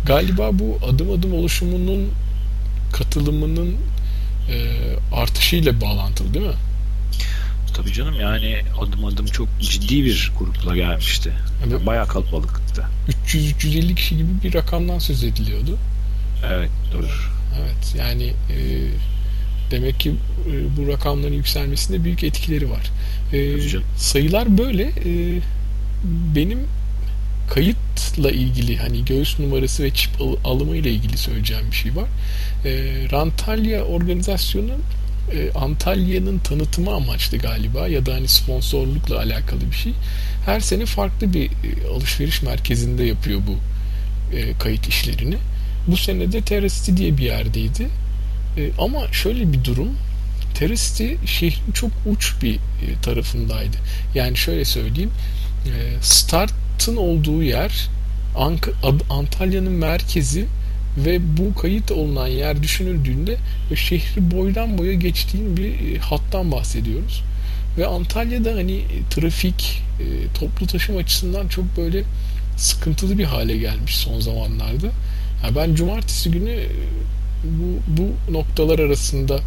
Galiba 0.07 0.51
bu 0.53 0.79
adım 0.87 1.11
adım 1.11 1.35
oluşumunun 1.35 2.09
katılımının 2.93 3.77
e, 4.51 4.57
artışıyla 5.15 5.81
bağlantılı 5.81 6.35
değil 6.35 6.47
mi? 6.47 6.53
Tabii 7.75 7.93
canım 7.93 8.21
yani 8.21 8.61
adım 8.81 9.05
adım 9.05 9.27
çok 9.27 9.49
ciddi 9.61 10.05
bir 10.05 10.33
grupla 10.39 10.77
gelmişti. 10.77 11.33
Evet. 11.69 11.87
Bayağı 11.87 12.07
kalabalıktı. 12.07 12.87
300-350 13.27 13.95
kişi 13.95 14.17
gibi 14.17 14.29
bir 14.45 14.55
rakamdan 14.55 14.99
söz 14.99 15.25
ediliyordu. 15.25 15.79
Evet 16.53 16.71
doğru. 16.93 17.07
Evet 17.61 17.95
yani 17.99 18.25
e, 18.27 18.57
demek 19.71 20.01
ki 20.01 20.15
e, 20.51 20.77
bu 20.77 20.89
rakamların 20.89 21.35
yükselmesinde 21.35 22.05
büyük 22.05 22.25
etkileri 22.25 22.71
var. 22.71 22.91
E, 23.33 23.59
sayılar 23.97 24.59
böyle. 24.59 24.83
E, 24.83 25.41
benim 26.35 26.67
kayıtla 27.51 28.31
ilgili 28.31 28.77
hani 28.77 29.05
göğüs 29.05 29.39
numarası 29.39 29.83
ve 29.83 29.95
çip 29.95 30.11
alımı 30.45 30.77
ile 30.77 30.91
ilgili 30.91 31.19
söyleyeceğim 31.19 31.65
bir 31.71 31.77
şey 31.77 31.97
var. 31.97 32.09
E, 32.65 32.71
Rantalya 33.13 33.85
organizasyonu 33.85 34.73
e, 35.33 35.59
Antalya'nın 35.59 36.39
tanıtımı 36.39 36.95
amaçlı 36.95 37.39
galiba 37.39 37.89
ya 37.89 38.07
da 38.07 38.15
hani 38.15 38.29
sponsorlukla 38.29 39.19
alakalı 39.19 39.61
bir 39.71 39.77
şey. 39.77 39.93
Her 40.47 40.61
sene 40.61 40.87
farklı 40.87 41.35
bir 41.35 41.47
e, 41.47 41.89
alışveriş 41.97 42.43
merkezinde 42.43 43.05
yapıyor 43.05 43.41
bu 43.47 43.57
e, 44.37 44.59
kayıt 44.59 44.89
işlerini. 44.89 45.37
Bu 45.87 45.97
sene 45.97 46.33
de 46.33 46.41
Terracity 46.41 46.97
diye 46.97 47.19
bir 47.19 47.23
yerdeydi. 47.23 47.89
E, 48.59 48.71
ama 48.79 49.13
şöyle 49.13 49.53
bir 49.53 49.65
durum 49.65 49.89
Terracity 50.55 51.13
şehrin 51.27 51.73
çok 51.73 51.91
uç 52.07 52.35
bir 52.43 52.55
e, 52.55 52.59
tarafındaydı. 53.03 53.77
Yani 54.15 54.37
şöyle 54.37 54.65
söyleyeyim 54.65 55.11
e, 55.67 56.03
startın 56.03 56.97
olduğu 56.97 57.43
yer 57.43 57.89
Ank 58.37 58.71
Antalya'nın 59.11 59.73
merkezi 59.73 60.47
ve 60.97 61.21
bu 61.39 61.61
kayıt 61.61 61.91
olunan 61.93 62.27
yer 62.27 62.63
düşünüldüğünde 62.63 63.37
şehri 63.75 64.31
boydan 64.31 64.79
boya 64.79 64.93
geçtiğin 64.93 65.57
bir 65.57 65.95
e, 65.95 65.99
hattan 65.99 66.53
bahsediyoruz. 66.53 67.23
Ve 67.79 67.87
Antalya'da 67.87 68.55
hani 68.55 68.73
e, 68.73 69.09
trafik, 69.11 69.83
e, 70.01 70.05
toplu 70.39 70.67
taşıma 70.67 70.99
açısından 70.99 71.49
çok 71.49 71.77
böyle 71.77 72.03
sıkıntılı 72.57 73.19
bir 73.19 73.25
hale 73.25 73.57
gelmiş 73.57 73.97
son 73.97 74.21
zamanlarda. 74.21 74.87
Yani 75.45 75.57
ben 75.57 75.75
cumartesi 75.75 76.31
günü 76.31 76.59
bu, 77.45 78.01
bu 78.01 78.33
noktalar 78.33 78.79
arasında 78.79 79.41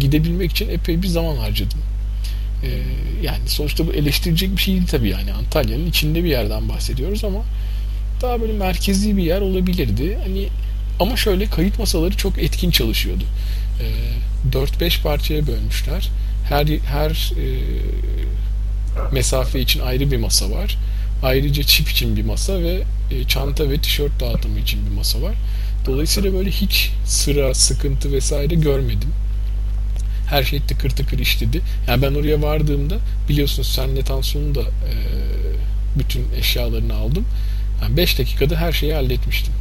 gidebilmek 0.00 0.50
için 0.50 0.68
epey 0.68 1.02
bir 1.02 1.08
zaman 1.08 1.36
harcadım. 1.36 1.78
Yani 3.22 3.48
sonuçta 3.48 3.86
bu 3.86 3.92
eleştirecek 3.92 4.56
bir 4.56 4.62
şey 4.62 4.74
değil 4.74 4.86
tabii 4.86 5.08
yani 5.08 5.32
Antalya'nın 5.32 5.86
içinde 5.86 6.24
bir 6.24 6.28
yerden 6.28 6.68
bahsediyoruz 6.68 7.24
ama 7.24 7.42
daha 8.22 8.40
böyle 8.40 8.52
merkezi 8.52 9.16
bir 9.16 9.22
yer 9.22 9.40
olabilirdi. 9.40 10.18
Hani 10.22 10.48
ama 11.00 11.16
şöyle 11.16 11.46
kayıt 11.46 11.78
masaları 11.78 12.16
çok 12.16 12.38
etkin 12.38 12.70
çalışıyordu. 12.70 13.24
E, 13.80 13.86
ee, 13.86 14.52
4-5 14.52 15.02
parçaya 15.02 15.46
bölmüşler. 15.46 16.10
Her 16.48 16.66
her 16.66 17.32
e, 17.36 17.46
mesafe 19.12 19.60
için 19.60 19.80
ayrı 19.80 20.10
bir 20.10 20.16
masa 20.16 20.50
var. 20.50 20.76
Ayrıca 21.22 21.62
çip 21.62 21.90
için 21.90 22.16
bir 22.16 22.24
masa 22.24 22.62
ve 22.62 22.82
e, 23.10 23.24
çanta 23.28 23.70
ve 23.70 23.78
tişört 23.78 24.20
dağıtımı 24.20 24.58
için 24.58 24.86
bir 24.86 24.96
masa 24.96 25.22
var. 25.22 25.34
Dolayısıyla 25.86 26.32
böyle 26.32 26.50
hiç 26.50 26.90
sıra, 27.04 27.54
sıkıntı 27.54 28.12
vesaire 28.12 28.54
görmedim. 28.54 29.08
Her 30.30 30.42
şey 30.42 30.60
tıkır 30.60 30.90
tıkır 30.90 31.18
işledi. 31.18 31.60
Yani 31.88 32.02
ben 32.02 32.14
oraya 32.14 32.42
vardığımda 32.42 32.96
biliyorsunuz 33.28 33.68
senle 33.68 34.02
Tansu'nun 34.02 34.54
da 34.54 34.60
e, 34.60 34.92
bütün 35.98 36.24
eşyalarını 36.38 36.94
aldım. 36.94 37.24
5 37.96 38.18
yani 38.18 38.18
dakikada 38.18 38.56
her 38.56 38.72
şeyi 38.72 38.94
halletmiştim. 38.94 39.54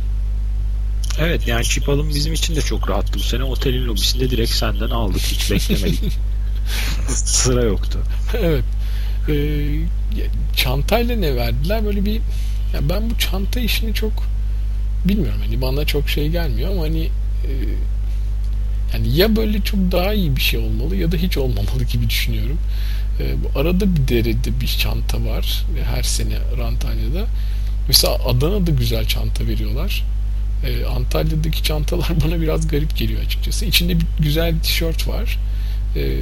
Evet 1.20 1.48
yani 1.48 1.64
çip 1.64 1.90
alım 1.90 2.10
bizim 2.10 2.34
için 2.34 2.56
de 2.56 2.62
çok 2.62 2.90
rahattı 2.90 3.14
bu 3.14 3.20
sene. 3.20 3.44
Otelin 3.44 3.88
lobisinde 3.88 4.30
direkt 4.30 4.52
senden 4.52 4.90
aldık. 4.90 5.22
Hiç 5.22 5.52
beklemedik. 5.52 6.14
Sıra 7.08 7.64
yoktu. 7.64 8.00
Evet. 8.34 8.64
Ee, 9.30 9.66
çantayla 10.56 11.16
ne 11.16 11.36
verdiler? 11.36 11.86
Böyle 11.86 12.06
bir 12.06 12.16
ya 12.74 12.90
ben 12.90 13.10
bu 13.10 13.18
çanta 13.18 13.60
işini 13.60 13.94
çok 13.94 14.12
bilmiyorum 15.06 15.42
hani 15.46 15.62
bana 15.62 15.86
çok 15.86 16.10
şey 16.10 16.30
gelmiyor 16.30 16.72
ama 16.72 16.82
hani 16.82 17.04
e, 17.44 17.52
Yani 18.94 19.16
ya 19.16 19.36
böyle 19.36 19.62
çok 19.62 19.80
daha 19.92 20.14
iyi 20.14 20.36
bir 20.36 20.42
şey 20.42 20.60
olmalı 20.60 20.96
ya 20.96 21.12
da 21.12 21.16
hiç 21.16 21.38
olmamalı 21.38 21.84
gibi 21.84 22.10
düşünüyorum. 22.10 22.58
E, 23.20 23.36
bu 23.44 23.60
arada 23.60 23.96
bir 23.96 24.08
derede 24.08 24.62
bir 24.62 24.68
çanta 24.68 25.26
var. 25.26 25.66
Her 25.96 26.04
sene 26.04 26.38
Antalya'da. 26.66 27.26
Mesela 27.88 28.16
Adana'da 28.26 28.72
güzel 28.72 29.06
çanta 29.08 29.48
veriyorlar. 29.48 30.04
E, 30.66 30.86
Antalya'daki 30.86 31.64
çantalar 31.64 32.10
bana 32.26 32.42
biraz 32.42 32.68
garip 32.68 32.96
geliyor 32.98 33.22
açıkçası. 33.22 33.66
İçinde 33.66 34.00
bir 34.00 34.06
güzel 34.20 34.56
bir 34.56 34.60
tişört 34.60 35.08
var. 35.08 35.40
E, 35.96 36.20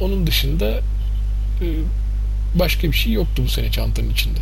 onun 0.00 0.26
dışında 0.26 0.70
e, 1.60 1.66
başka 2.54 2.88
bir 2.88 2.96
şey 2.96 3.12
yoktu 3.12 3.42
bu 3.44 3.48
sene 3.48 3.70
çantanın 3.70 4.10
içinde. 4.10 4.38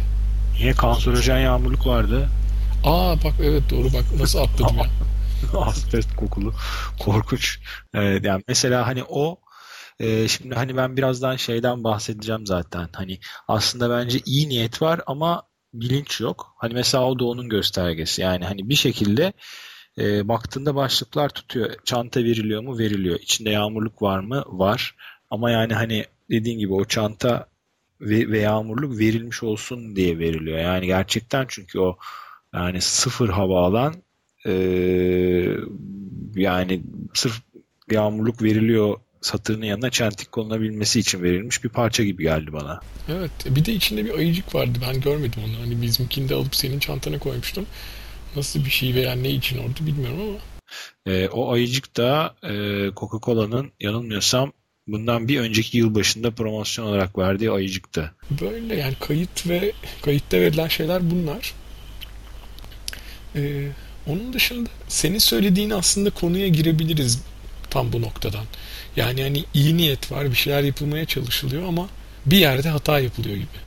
Niye 0.59 0.73
kanserojen 0.73 1.39
yağmurluk 1.39 1.87
vardı? 1.87 2.29
Aa 2.85 3.17
bak 3.25 3.35
evet 3.43 3.71
doğru 3.71 3.93
bak 3.93 4.05
nasıl 4.19 4.39
atladım 4.39 4.77
ya. 4.79 4.91
Asbest 5.61 6.17
kokulu. 6.17 6.55
Korkunç. 7.01 7.59
Evet, 7.95 8.25
yani 8.25 8.43
mesela 8.49 8.87
hani 8.87 9.05
o 9.09 9.41
e, 10.01 10.29
şimdi 10.29 10.55
hani 10.55 10.77
ben 10.77 10.97
birazdan 10.97 11.37
şeyden 11.37 11.85
bahsedeceğim 11.85 12.47
zaten. 12.47 12.89
Hani 12.93 13.19
aslında 13.49 13.91
bence 13.91 14.21
iyi 14.27 14.49
niyet 14.49 14.83
var 14.83 15.01
ama 15.07 15.43
bilinç 15.75 16.21
yok. 16.21 16.55
Hani 16.59 16.75
mesela 16.75 17.05
o 17.05 17.19
da 17.19 17.25
onun 17.25 17.49
göstergesi. 17.49 18.23
Yani 18.23 18.45
hani 18.45 18.69
bir 18.69 18.75
şekilde 18.75 19.33
e, 19.99 20.29
baktığında 20.29 20.75
başlıklar 20.75 21.29
tutuyor. 21.29 21.71
Çanta 21.85 22.21
veriliyor 22.25 22.63
mu? 22.63 22.79
Veriliyor. 22.79 23.19
İçinde 23.21 23.51
yağmurluk 23.51 24.03
var 24.03 24.19
mı? 24.19 24.45
Var. 24.47 24.97
Ama 25.31 25.51
yani 25.51 25.75
hani 25.75 26.05
dediğin 26.31 26.59
gibi 26.59 26.73
o 26.73 26.85
çanta 26.85 27.47
ve, 28.01 28.31
ve 28.31 28.39
yağmurluk 28.39 28.99
verilmiş 28.99 29.43
olsun 29.43 29.97
diye 29.97 30.19
veriliyor. 30.19 30.59
Yani 30.59 30.87
gerçekten 30.87 31.47
çünkü 31.49 31.79
o 31.79 31.99
yani 32.55 32.81
sıfır 32.81 33.29
hava 33.29 33.67
alan 33.67 33.95
e, 34.47 34.53
yani 36.35 36.83
sırf 37.15 37.43
yağmurluk 37.91 38.43
veriliyor 38.43 38.97
satırının 39.25 39.67
yanına 39.67 39.91
çentik 39.91 40.33
konulabilmesi 40.33 41.01
için 41.01 41.23
verilmiş 41.23 41.65
bir 41.65 41.69
parça 41.69 42.05
gibi 42.05 42.23
geldi 42.23 42.53
bana. 42.53 42.81
Evet. 43.09 43.31
Bir 43.47 43.65
de 43.65 43.73
içinde 43.73 44.05
bir 44.05 44.15
ayıcık 44.15 44.55
vardı. 44.55 44.79
Ben 44.89 45.01
görmedim 45.01 45.43
onu. 45.49 45.61
Hani 45.61 45.83
bizimkini 45.83 46.29
de 46.29 46.35
alıp 46.35 46.57
senin 46.57 46.79
çantana 46.79 47.19
koymuştum. 47.19 47.67
Nasıl 48.37 48.65
bir 48.65 48.71
şey 48.71 48.95
veya 48.95 49.15
ne 49.15 49.31
için 49.31 49.59
orada 49.59 49.87
bilmiyorum 49.87 50.21
ama. 50.21 50.39
E, 51.15 51.29
o 51.29 51.53
ayıcık 51.53 51.97
da 51.97 52.35
e, 52.43 52.51
Coca-Cola'nın 52.97 53.73
yanılmıyorsam 53.81 54.53
bundan 54.87 55.29
bir 55.29 55.41
önceki 55.41 55.79
yıl 55.79 55.95
başında 55.95 56.31
promosyon 56.31 56.87
olarak 56.87 57.19
verdiği 57.19 57.51
ayıcıktı. 57.51 58.15
Böyle 58.41 58.77
yani 58.77 58.95
kayıt 59.01 59.49
ve 59.49 59.73
kayıtta 60.03 60.37
verilen 60.37 60.69
şeyler 60.69 61.11
bunlar. 61.11 61.55
Ee, 63.37 63.69
onun 64.07 64.33
dışında 64.33 64.71
senin 64.89 65.19
söylediğin 65.19 65.71
aslında 65.71 66.11
konuya 66.11 66.49
girebiliriz 66.49 67.23
tam 67.75 67.93
bu 67.93 68.03
noktadan. 68.03 68.45
Yani 68.97 69.23
hani 69.23 69.45
iyi 69.55 69.77
niyet 69.77 70.13
var, 70.13 70.31
bir 70.31 70.35
şeyler 70.35 70.63
yapılmaya 70.63 71.05
çalışılıyor 71.05 71.69
ama 71.69 71.89
bir 72.27 72.37
yerde 72.37 72.69
hata 72.69 72.99
yapılıyor 72.99 73.37
gibi. 73.37 73.59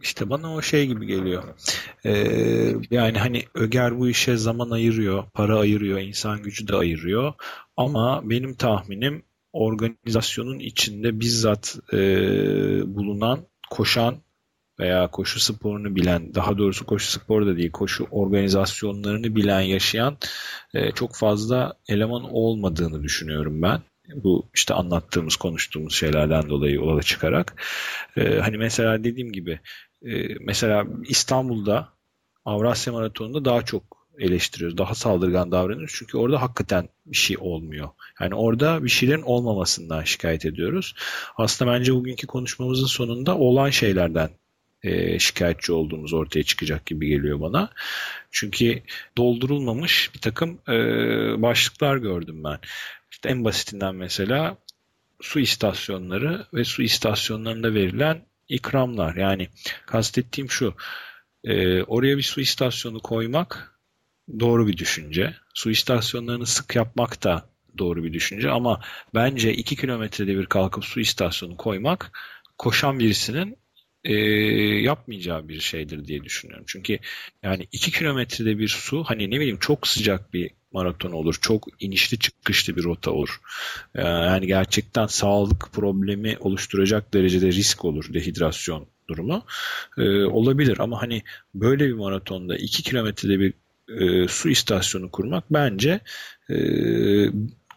İşte 0.00 0.30
bana 0.30 0.54
o 0.54 0.62
şey 0.62 0.86
gibi 0.86 1.06
geliyor. 1.06 1.42
Ee, 2.04 2.74
yani 2.90 3.18
hani 3.18 3.44
Öger 3.54 3.98
bu 3.98 4.08
işe 4.08 4.36
zaman 4.36 4.70
ayırıyor, 4.70 5.24
para 5.34 5.58
ayırıyor, 5.58 5.98
insan 5.98 6.42
gücü 6.42 6.68
de 6.68 6.76
ayırıyor. 6.76 7.32
Ama 7.76 8.20
benim 8.24 8.54
tahminim 8.54 9.22
organizasyonun 9.52 10.58
içinde 10.58 11.20
bizzat 11.20 11.78
e, 11.92 11.98
bulunan, 12.94 13.46
koşan 13.70 14.16
veya 14.80 15.08
koşu 15.08 15.40
sporunu 15.40 15.96
bilen, 15.96 16.34
daha 16.34 16.58
doğrusu 16.58 16.86
koşu 16.86 17.10
sporu 17.10 17.46
da 17.46 17.56
değil, 17.56 17.70
koşu 17.70 18.04
organizasyonlarını 18.10 19.36
bilen, 19.36 19.60
yaşayan 19.60 20.16
e, 20.74 20.92
çok 20.92 21.14
fazla 21.14 21.72
eleman 21.88 22.34
olmadığını 22.34 23.02
düşünüyorum 23.02 23.62
ben. 23.62 23.82
Bu 24.14 24.46
işte 24.54 24.74
anlattığımız, 24.74 25.36
konuştuğumuz 25.36 25.94
şeylerden 25.94 26.48
dolayı 26.48 26.74
yola 26.74 27.02
çıkarak. 27.02 27.62
E, 28.16 28.38
hani 28.38 28.58
mesela 28.58 29.04
dediğim 29.04 29.32
gibi, 29.32 29.60
e, 30.02 30.34
mesela 30.40 30.84
İstanbul'da 31.08 31.88
Avrasya 32.44 32.92
Maratonu'nda 32.92 33.44
daha 33.44 33.64
çok 33.64 33.98
eleştiriyoruz. 34.18 34.78
Daha 34.78 34.94
saldırgan 34.94 35.52
davranıyoruz. 35.52 35.94
Çünkü 35.98 36.18
orada 36.18 36.42
hakikaten 36.42 36.88
bir 37.06 37.16
şey 37.16 37.36
olmuyor. 37.40 37.88
Yani 38.20 38.34
orada 38.34 38.84
bir 38.84 38.88
şeylerin 38.88 39.22
olmamasından 39.22 40.02
şikayet 40.02 40.44
ediyoruz. 40.44 40.94
Aslında 41.36 41.72
bence 41.72 41.94
bugünkü 41.94 42.26
konuşmamızın 42.26 42.86
sonunda 42.86 43.38
olan 43.38 43.70
şeylerden 43.70 44.30
e, 44.82 45.18
şikayetçi 45.18 45.72
olduğumuz 45.72 46.12
ortaya 46.12 46.42
çıkacak 46.42 46.86
gibi 46.86 47.08
geliyor 47.08 47.40
bana. 47.40 47.70
Çünkü 48.30 48.82
doldurulmamış 49.16 50.10
bir 50.14 50.20
takım 50.20 50.58
e, 50.68 50.72
başlıklar 51.42 51.96
gördüm 51.96 52.44
ben. 52.44 52.58
İşte 53.10 53.28
en 53.28 53.44
basitinden 53.44 53.94
mesela 53.94 54.56
su 55.20 55.40
istasyonları 55.40 56.46
ve 56.54 56.64
su 56.64 56.82
istasyonlarında 56.82 57.74
verilen 57.74 58.22
ikramlar. 58.48 59.16
Yani 59.16 59.48
kastettiğim 59.86 60.50
şu, 60.50 60.74
e, 61.44 61.82
oraya 61.82 62.16
bir 62.16 62.22
su 62.22 62.40
istasyonu 62.40 63.00
koymak 63.00 63.78
doğru 64.40 64.66
bir 64.66 64.76
düşünce. 64.76 65.34
Su 65.54 65.70
istasyonlarını 65.70 66.46
sık 66.46 66.76
yapmak 66.76 67.24
da 67.24 67.48
doğru 67.78 68.04
bir 68.04 68.12
düşünce 68.12 68.50
ama 68.50 68.80
bence 69.14 69.52
2 69.54 69.76
kilometrede 69.76 70.38
bir 70.38 70.46
kalkıp 70.46 70.84
su 70.84 71.00
istasyonu 71.00 71.56
koymak 71.56 72.12
koşan 72.58 72.98
birisinin 72.98 73.56
e, 74.04 74.14
yapmayacağı 74.82 75.48
bir 75.48 75.60
şeydir 75.60 76.04
diye 76.06 76.24
düşünüyorum. 76.24 76.64
Çünkü 76.68 76.98
yani 77.42 77.68
2 77.72 77.90
kilometrede 77.90 78.58
bir 78.58 78.68
su 78.68 79.04
hani 79.04 79.30
ne 79.30 79.36
bileyim 79.36 79.58
çok 79.58 79.86
sıcak 79.86 80.34
bir 80.34 80.50
maraton 80.72 81.12
olur. 81.12 81.38
Çok 81.40 81.68
inişli 81.80 82.18
çıkışlı 82.18 82.76
bir 82.76 82.84
rota 82.84 83.10
olur. 83.10 83.40
E, 83.94 84.02
yani 84.02 84.46
gerçekten 84.46 85.06
sağlık 85.06 85.72
problemi 85.72 86.36
oluşturacak 86.40 87.14
derecede 87.14 87.46
risk 87.46 87.84
olur 87.84 88.14
dehidrasyon 88.14 88.86
durumu. 89.08 89.44
E, 89.98 90.24
olabilir 90.24 90.78
ama 90.78 91.02
hani 91.02 91.22
böyle 91.54 91.86
bir 91.86 91.92
maratonda 91.92 92.56
2 92.56 92.82
kilometrede 92.82 93.40
bir 93.40 93.52
e, 93.88 94.28
su 94.28 94.48
istasyonu 94.48 95.10
kurmak 95.10 95.44
bence 95.50 96.00
e, 96.50 96.56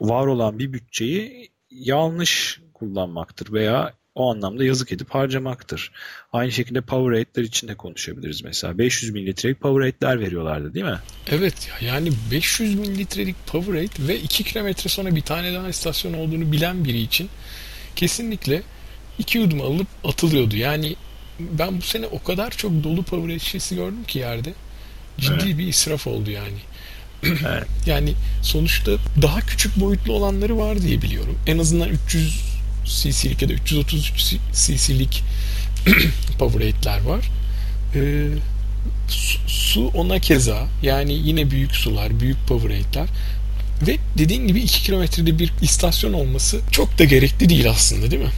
var 0.01 0.27
olan 0.27 0.60
bir 0.60 0.73
bütçeyi 0.73 1.49
yanlış 1.71 2.62
kullanmaktır 2.73 3.53
veya 3.53 3.93
o 4.15 4.32
anlamda 4.32 4.63
yazık 4.63 4.91
edip 4.91 5.10
harcamaktır. 5.10 5.91
Aynı 6.34 6.52
şekilde 6.52 6.82
Powerade 6.82 7.43
için 7.47 7.67
de 7.67 7.76
konuşabiliriz 7.76 8.43
mesela. 8.43 8.78
500 8.78 9.12
mililitrelik 9.12 9.62
Powerade'ler 9.62 10.19
veriyorlardı 10.19 10.74
değil 10.74 10.86
mi? 10.86 11.00
Evet 11.30 11.69
yani 11.82 12.12
500 12.32 12.76
mililitrelik 12.76 13.47
Powerade 13.47 14.08
ve 14.08 14.19
2 14.19 14.43
kilometre 14.43 14.89
sonra 14.89 15.15
bir 15.15 15.21
tane 15.21 15.54
daha 15.54 15.69
istasyon 15.69 16.13
olduğunu 16.13 16.52
bilen 16.52 16.86
biri 16.86 17.00
için 17.00 17.30
kesinlikle 17.95 18.62
iki 19.19 19.38
yudum 19.38 19.62
alıp 19.62 19.88
atılıyordu. 20.04 20.56
Yani 20.56 20.95
ben 21.39 21.78
bu 21.78 21.82
sene 21.82 22.06
o 22.06 22.24
kadar 22.24 22.52
çok 22.52 22.84
dolu 22.84 23.04
Powerade 23.04 23.39
şişesi 23.39 23.76
gördüm 23.76 24.04
ki 24.04 24.19
yerde. 24.19 24.54
Ciddi 25.17 25.43
evet. 25.43 25.58
bir 25.58 25.67
israf 25.67 26.08
oldu 26.08 26.32
yani. 26.32 26.60
evet. 27.24 27.67
yani 27.86 28.13
sonuçta 28.41 28.91
daha 29.21 29.39
küçük 29.39 29.80
boyutlu 29.80 30.13
olanları 30.13 30.58
var 30.58 30.82
diye 30.82 31.02
biliyorum. 31.02 31.39
En 31.47 31.58
azından 31.58 31.89
300 31.89 32.50
cc'lik 32.86 33.41
ya 33.41 33.50
da 33.50 33.54
333 33.54 34.36
cc'lik 34.54 35.24
Powerade'ler 36.39 37.02
var. 37.02 37.32
Su, 39.08 39.39
su 39.48 39.88
ona 39.88 40.20
keza 40.20 40.67
yani 40.84 41.13
yine 41.13 41.52
büyük 41.52 41.76
sular, 41.76 42.20
büyük 42.20 42.48
Powerade'ler 42.48 43.08
ve 43.88 43.98
dediğin 44.17 44.48
gibi 44.48 44.60
2 44.60 44.84
kilometrede 44.84 45.39
bir 45.39 45.54
istasyon 45.62 46.13
olması 46.13 46.60
çok 46.72 47.00
da 47.00 47.04
gerekli 47.04 47.50
değil 47.50 47.70
aslında 47.70 48.12
değil 48.12 48.22
mi? 48.22 48.32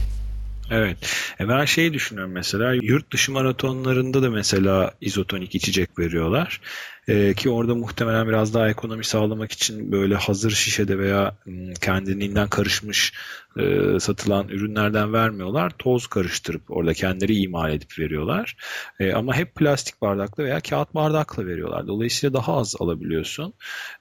Evet. 0.70 0.96
E 1.40 1.48
ben 1.48 1.64
şeyi 1.64 1.94
düşünüyorum 1.94 2.32
mesela 2.32 2.74
yurt 2.82 3.12
dışı 3.12 3.32
maratonlarında 3.32 4.22
da 4.22 4.30
mesela 4.30 4.92
izotonik 5.00 5.54
içecek 5.54 5.98
veriyorlar. 5.98 6.60
E, 7.08 7.34
ki 7.34 7.50
orada 7.50 7.74
muhtemelen 7.74 8.28
biraz 8.28 8.54
daha 8.54 8.68
ekonomi 8.68 9.04
sağlamak 9.04 9.52
için 9.52 9.92
böyle 9.92 10.14
hazır 10.14 10.50
şişede 10.50 10.98
veya 10.98 11.36
kendiliğinden 11.80 12.48
karışmış 12.48 13.12
e, 13.58 14.00
satılan 14.00 14.48
ürünlerden 14.48 15.12
vermiyorlar. 15.12 15.72
Toz 15.78 16.06
karıştırıp 16.06 16.62
orada 16.68 16.94
kendileri 16.94 17.36
imal 17.36 17.72
edip 17.72 17.98
veriyorlar. 17.98 18.56
E, 19.00 19.12
ama 19.12 19.34
hep 19.36 19.54
plastik 19.54 20.00
bardakla 20.02 20.44
veya 20.44 20.60
kağıt 20.60 20.94
bardakla 20.94 21.46
veriyorlar. 21.46 21.86
Dolayısıyla 21.86 22.34
daha 22.34 22.56
az 22.56 22.74
alabiliyorsun. 22.78 23.54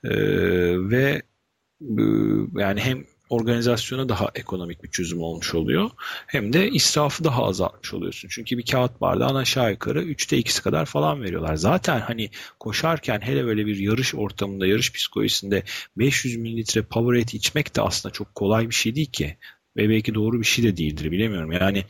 E, 0.03 0.11
ve 0.89 1.21
yani 2.57 2.79
hem 2.79 3.05
organizasyona 3.33 4.09
daha 4.09 4.31
ekonomik 4.35 4.83
bir 4.83 4.89
çözüm 4.89 5.21
olmuş 5.21 5.55
oluyor. 5.55 5.89
Hem 6.27 6.53
de 6.53 6.69
israfı 6.69 7.23
daha 7.23 7.43
azaltmış 7.43 7.93
oluyorsun. 7.93 8.29
Çünkü 8.31 8.57
bir 8.57 8.65
kağıt 8.65 9.01
bardağın 9.01 9.35
aşağı 9.35 9.71
yukarı 9.71 10.03
3'te 10.03 10.39
2'si 10.39 10.61
kadar 10.61 10.85
falan 10.85 11.23
veriyorlar. 11.23 11.55
Zaten 11.55 11.99
hani 11.99 12.29
koşarken 12.59 13.21
hele 13.21 13.45
böyle 13.45 13.65
bir 13.65 13.77
yarış 13.77 14.15
ortamında, 14.15 14.67
yarış 14.67 14.93
psikolojisinde 14.93 15.63
500 15.97 16.37
mililitre 16.37 16.81
Powerade 16.81 17.37
içmek 17.37 17.75
de 17.75 17.81
aslında 17.81 18.13
çok 18.13 18.35
kolay 18.35 18.69
bir 18.69 18.75
şey 18.75 18.95
değil 18.95 19.11
ki. 19.11 19.37
Ve 19.77 19.89
belki 19.89 20.15
doğru 20.15 20.39
bir 20.39 20.45
şey 20.45 20.65
de 20.65 20.77
değildir 20.77 21.11
bilemiyorum. 21.11 21.51
Yani 21.51 21.83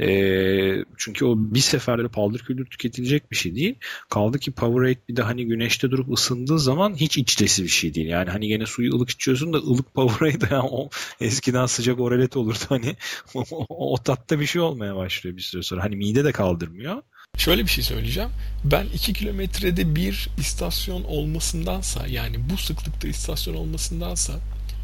e, 0.00 0.84
çünkü 0.96 1.24
o 1.24 1.34
bir 1.36 1.60
seferde 1.60 2.08
paldır 2.08 2.38
küldür 2.38 2.66
tüketilecek 2.66 3.30
bir 3.30 3.36
şey 3.36 3.54
değil. 3.54 3.74
Kaldı 4.08 4.38
ki 4.38 4.52
Powerade 4.52 5.00
bir 5.08 5.16
de 5.16 5.22
hani 5.22 5.46
güneşte 5.46 5.90
durup 5.90 6.12
ısındığı 6.12 6.58
zaman 6.58 6.94
hiç 6.94 7.18
içlesi 7.18 7.62
bir 7.62 7.68
şey 7.68 7.94
değil. 7.94 8.08
Yani 8.08 8.30
hani 8.30 8.48
gene 8.48 8.66
suyu 8.66 8.94
ılık 8.94 9.10
içiyorsun 9.10 9.52
da 9.52 9.56
ılık 9.56 9.94
Powerade 9.94 10.54
yani 10.54 10.68
o 10.70 10.90
eskiden 11.20 11.66
sıcak 11.66 12.00
oralet 12.00 12.36
olurdu 12.36 12.58
hani 12.68 12.96
o, 13.34 13.44
o, 13.68 13.96
tatta 13.96 14.40
bir 14.40 14.46
şey 14.46 14.62
olmaya 14.62 14.96
başlıyor 14.96 15.36
bir 15.36 15.42
süre 15.42 15.62
sonra. 15.62 15.84
Hani 15.84 15.96
mide 15.96 16.24
de 16.24 16.32
kaldırmıyor. 16.32 17.02
Şöyle 17.36 17.62
bir 17.62 17.70
şey 17.70 17.84
söyleyeceğim. 17.84 18.30
Ben 18.64 18.86
2 18.94 19.12
kilometrede 19.12 19.96
bir 19.96 20.28
istasyon 20.38 21.04
olmasındansa 21.04 22.06
yani 22.06 22.36
bu 22.50 22.56
sıklıkta 22.56 23.08
istasyon 23.08 23.54
olmasındansa 23.54 24.32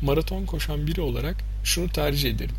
maraton 0.02 0.46
koşan 0.46 0.86
biri 0.86 1.00
olarak 1.00 1.36
şunu 1.64 1.88
tercih 1.88 2.30
ederim. 2.30 2.54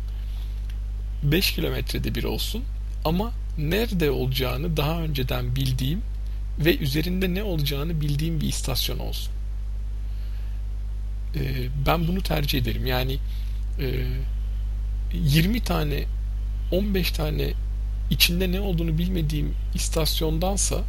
5 1.22 1.52
kilometrede 1.52 2.14
bir 2.14 2.24
olsun 2.24 2.64
ama 3.04 3.32
nerede 3.58 4.10
olacağını 4.10 4.76
daha 4.76 5.00
önceden 5.00 5.56
bildiğim 5.56 6.02
ve 6.58 6.78
üzerinde 6.78 7.34
ne 7.34 7.42
olacağını 7.42 8.00
bildiğim 8.00 8.40
bir 8.40 8.48
istasyon 8.48 8.98
olsun. 8.98 9.32
Ee, 11.36 11.68
ben 11.86 12.08
bunu 12.08 12.22
tercih 12.22 12.58
ederim. 12.58 12.86
Yani 12.86 13.18
e, 13.80 14.06
20 15.12 15.60
tane 15.60 16.04
15 16.72 17.10
tane 17.10 17.52
içinde 18.10 18.52
ne 18.52 18.60
olduğunu 18.60 18.98
bilmediğim 18.98 19.54
istasyondansa 19.74 20.82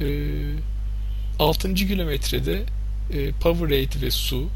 e, 0.00 0.06
6. 1.38 1.74
kilometrede 1.74 2.62
e, 3.12 3.32
Powerade 3.32 4.06
ve 4.06 4.10
su 4.10 4.48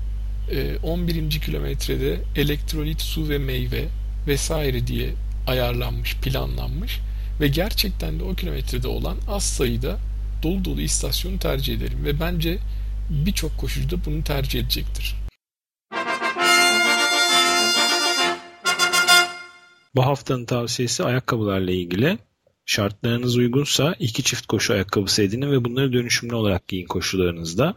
11. 0.82 1.30
kilometrede 1.30 2.20
elektrolit, 2.36 3.00
su 3.00 3.28
ve 3.28 3.38
meyve 3.38 3.88
vesaire 4.26 4.86
diye 4.86 5.10
ayarlanmış, 5.46 6.16
planlanmış 6.16 7.00
ve 7.40 7.48
gerçekten 7.48 8.20
de 8.20 8.24
o 8.24 8.34
kilometrede 8.34 8.88
olan 8.88 9.16
az 9.28 9.42
sayıda 9.42 9.98
dolu 10.42 10.64
dolu 10.64 10.80
istasyonu 10.80 11.38
tercih 11.38 11.74
ederim 11.74 12.04
ve 12.04 12.20
bence 12.20 12.58
birçok 13.10 13.58
koşucu 13.58 13.90
da 13.90 14.04
bunu 14.04 14.24
tercih 14.24 14.60
edecektir. 14.60 15.14
Bu 19.94 20.06
haftanın 20.06 20.44
tavsiyesi 20.44 21.04
ayakkabılarla 21.04 21.70
ilgili. 21.70 22.18
Şartlarınız 22.66 23.36
uygunsa 23.36 23.94
iki 23.98 24.22
çift 24.22 24.46
koşu 24.46 24.72
ayakkabısı 24.72 25.22
edinin 25.22 25.52
ve 25.52 25.64
bunları 25.64 25.92
dönüşümlü 25.92 26.34
olarak 26.34 26.68
giyin 26.68 26.86
koşularınızda. 26.86 27.74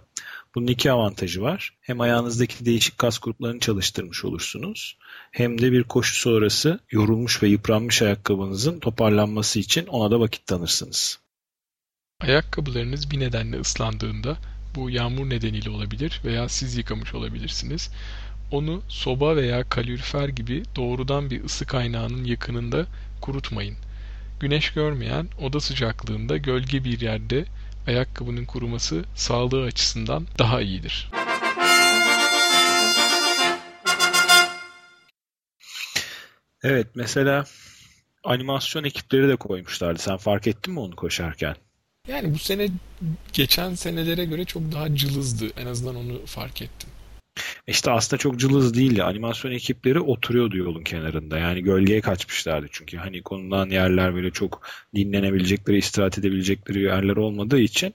Bunun 0.56 0.68
iki 0.68 0.92
avantajı 0.92 1.42
var. 1.42 1.74
Hem 1.82 2.02
ayağınızdaki 2.02 2.66
değişik 2.66 2.98
kas 2.98 3.20
gruplarını 3.20 3.60
çalıştırmış 3.60 4.26
olursunuz. 4.26 4.98
Hem 5.32 5.62
de 5.62 5.72
bir 5.72 5.84
koşu 5.84 6.16
sonrası 6.16 6.80
yorulmuş 6.92 7.44
ve 7.44 7.48
yıpranmış 7.48 8.02
ayakkabınızın 8.02 8.80
toparlanması 8.80 9.60
için 9.60 9.88
ona 9.88 10.12
da 10.12 10.20
vakit 10.20 10.48
tanırsınız. 10.48 11.20
Ayakkabılarınız 12.22 13.12
bir 13.12 13.20
nedenle 13.20 13.60
ıslandığında 13.60 14.38
bu 14.76 14.90
yağmur 14.90 15.30
nedeniyle 15.30 15.70
olabilir 15.70 16.22
veya 16.26 16.50
siz 16.50 16.78
yıkamış 16.78 17.14
olabilirsiniz. 17.14 17.92
Onu 18.52 18.82
soba 18.90 19.36
veya 19.36 19.70
kalorifer 19.70 20.30
gibi 20.30 20.64
doğrudan 20.76 21.30
bir 21.30 21.44
ısı 21.44 21.66
kaynağının 21.66 22.24
yakınında 22.24 22.86
kurutmayın. 23.22 23.76
Güneş 24.40 24.74
görmeyen 24.74 25.28
oda 25.42 25.60
sıcaklığında 25.60 26.38
gölge 26.38 26.84
bir 26.84 27.02
yerde 27.02 27.46
ayakkabının 27.88 28.46
kuruması 28.46 29.06
sağlığı 29.16 29.64
açısından 29.64 30.28
daha 30.40 30.62
iyidir. 30.62 31.10
Evet 36.64 36.88
mesela 36.96 37.46
animasyon 38.24 38.84
ekipleri 38.84 39.30
de 39.30 39.36
koymuşlardı. 39.36 40.00
Sen 40.00 40.18
fark 40.18 40.48
ettin 40.48 40.74
mi 40.74 40.80
onu 40.80 40.96
koşarken? 40.96 41.56
Yani 42.08 42.34
bu 42.34 42.40
sene 42.40 42.68
geçen 43.34 43.76
senelere 43.76 44.26
göre 44.26 44.46
çok 44.46 44.72
daha 44.72 44.96
cılızdı. 44.96 45.46
En 45.58 45.66
azından 45.66 45.96
onu 45.96 46.26
fark 46.26 46.62
ettim. 46.62 46.90
İşte 47.68 47.92
aslında 47.92 48.20
çok 48.20 48.40
cılız 48.40 48.74
değildi. 48.74 49.04
Animasyon 49.04 49.52
ekipleri 49.52 50.00
oturuyordu 50.00 50.58
yolun 50.58 50.84
kenarında. 50.84 51.38
Yani 51.38 51.64
gölgeye 51.64 52.02
kaçmışlardı 52.02 52.68
çünkü. 52.72 52.98
Hani 52.98 53.22
konulan 53.22 53.70
yerler 53.70 54.16
böyle 54.16 54.32
çok 54.32 54.62
dinlenebilecekleri, 54.96 55.78
istirahat 55.78 56.18
edebilecekleri 56.18 56.82
yerler 56.82 57.16
olmadığı 57.16 57.60
için 57.60 57.94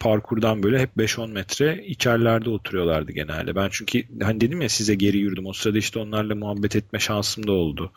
parkurdan 0.00 0.62
böyle 0.62 0.78
hep 0.78 0.90
5-10 0.96 1.32
metre 1.32 1.84
içerlerde 1.86 2.50
oturuyorlardı 2.50 3.12
genelde. 3.12 3.56
Ben 3.56 3.68
çünkü 3.72 4.04
hani 4.22 4.40
dedim 4.40 4.60
ya 4.60 4.68
size 4.68 4.94
geri 4.94 5.18
yürüdüm. 5.18 5.46
O 5.46 5.52
sırada 5.52 5.78
işte 5.78 5.98
onlarla 5.98 6.34
muhabbet 6.34 6.76
etme 6.76 6.98
şansım 6.98 7.46
da 7.46 7.52
oldu. 7.52 7.92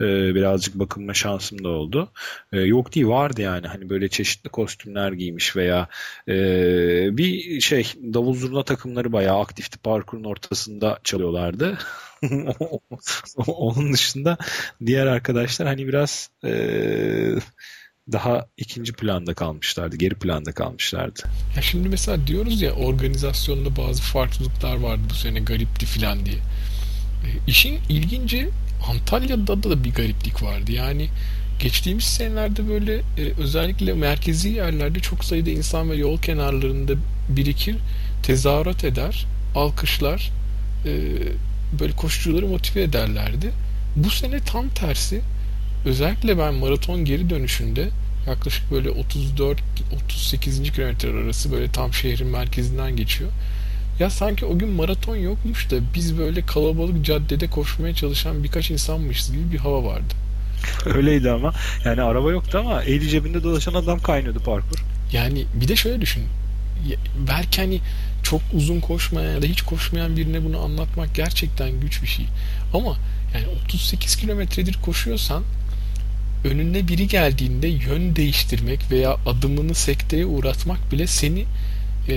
Ee, 0.00 0.34
birazcık 0.34 0.74
bakınma 0.74 1.14
şansım 1.14 1.64
da 1.64 1.68
oldu. 1.68 2.08
Ee, 2.52 2.60
yok 2.60 2.94
değil 2.94 3.06
vardı 3.06 3.42
yani 3.42 3.66
hani 3.66 3.90
böyle 3.90 4.08
çeşitli 4.08 4.48
kostümler 4.48 5.12
giymiş 5.12 5.56
veya 5.56 5.88
e, 6.28 6.34
bir 7.16 7.60
şey 7.60 7.92
davul 8.14 8.34
zurna 8.34 8.62
takımları 8.64 9.12
bayağı 9.12 9.40
aktifti. 9.40 9.78
Parkurun 9.78 10.24
ortasında 10.24 10.98
çalıyorlardı. 11.04 11.78
Onun 13.46 13.92
dışında 13.92 14.36
diğer 14.86 15.06
arkadaşlar 15.06 15.68
hani 15.68 15.88
biraz 15.88 16.30
e, 16.44 16.52
daha 18.12 18.46
ikinci 18.56 18.92
planda 18.92 19.34
kalmışlardı, 19.34 19.96
geri 19.96 20.14
planda 20.14 20.52
kalmışlardı. 20.52 21.22
Ya 21.56 21.62
şimdi 21.62 21.88
mesela 21.88 22.26
diyoruz 22.26 22.62
ya 22.62 22.72
organizasyonda 22.72 23.76
bazı 23.76 24.02
farklılıklar 24.02 24.76
vardı 24.76 25.02
bu 25.10 25.14
sene 25.14 25.40
garipti 25.40 25.86
filan 25.86 26.26
diye. 26.26 26.36
E, 26.36 27.28
işin 27.46 27.78
ilginci 27.88 28.48
Antalya'da 28.88 29.62
da 29.62 29.84
bir 29.84 29.94
gariplik 29.94 30.42
vardı. 30.42 30.72
Yani 30.72 31.08
geçtiğimiz 31.58 32.04
senelerde 32.04 32.68
böyle 32.68 32.94
e, 32.96 33.32
özellikle 33.38 33.92
merkezi 33.92 34.48
yerlerde 34.48 35.00
çok 35.00 35.24
sayıda 35.24 35.50
insan 35.50 35.90
ve 35.90 35.96
yol 35.96 36.18
kenarlarında 36.18 36.92
birikir, 37.28 37.76
tezahürat 38.22 38.84
eder, 38.84 39.26
alkışlar, 39.54 40.30
e, 40.86 40.92
böyle 41.80 41.92
koşucuları 41.92 42.46
motive 42.46 42.82
ederlerdi. 42.82 43.50
Bu 43.96 44.10
sene 44.10 44.40
tam 44.40 44.68
tersi 44.68 45.20
Özellikle 45.84 46.38
ben 46.38 46.54
maraton 46.54 47.04
geri 47.04 47.30
dönüşünde 47.30 47.88
yaklaşık 48.26 48.70
böyle 48.70 48.88
34-38. 48.88 50.72
kilometre 50.72 51.24
arası 51.24 51.52
böyle 51.52 51.72
tam 51.72 51.94
şehrin 51.94 52.26
merkezinden 52.26 52.96
geçiyor. 52.96 53.30
Ya 54.00 54.10
sanki 54.10 54.46
o 54.46 54.58
gün 54.58 54.68
maraton 54.68 55.16
yokmuş 55.16 55.70
da 55.70 55.76
biz 55.94 56.18
böyle 56.18 56.46
kalabalık 56.46 57.04
caddede 57.04 57.50
koşmaya 57.50 57.94
çalışan 57.94 58.44
birkaç 58.44 58.70
insanmışız 58.70 59.32
gibi 59.32 59.52
bir 59.52 59.58
hava 59.58 59.84
vardı. 59.84 60.14
Öyleydi 60.86 61.30
ama. 61.30 61.52
Yani 61.84 62.02
araba 62.02 62.30
yoktu 62.30 62.58
ama 62.58 62.82
eli 62.82 63.08
cebinde 63.08 63.42
dolaşan 63.42 63.74
adam 63.74 63.98
kaynıyordu 63.98 64.40
parkur. 64.40 64.84
Yani 65.12 65.44
bir 65.54 65.68
de 65.68 65.76
şöyle 65.76 66.00
düşün. 66.00 66.22
Belki 67.28 67.60
hani 67.60 67.80
çok 68.22 68.40
uzun 68.52 68.80
koşmayan 68.80 69.34
ya 69.34 69.42
da 69.42 69.46
hiç 69.46 69.62
koşmayan 69.62 70.16
birine 70.16 70.44
bunu 70.44 70.60
anlatmak 70.60 71.14
gerçekten 71.14 71.80
güç 71.80 72.02
bir 72.02 72.08
şey. 72.08 72.26
Ama 72.74 72.96
yani 73.34 73.46
38 73.64 74.16
kilometredir 74.16 74.78
koşuyorsan 74.82 75.42
önüne 76.44 76.88
biri 76.88 77.08
geldiğinde 77.08 77.68
yön 77.68 78.16
değiştirmek 78.16 78.90
veya 78.90 79.16
adımını 79.26 79.74
sekteye 79.74 80.26
uğratmak 80.26 80.92
bile 80.92 81.06
seni 81.06 81.44
e, 82.08 82.14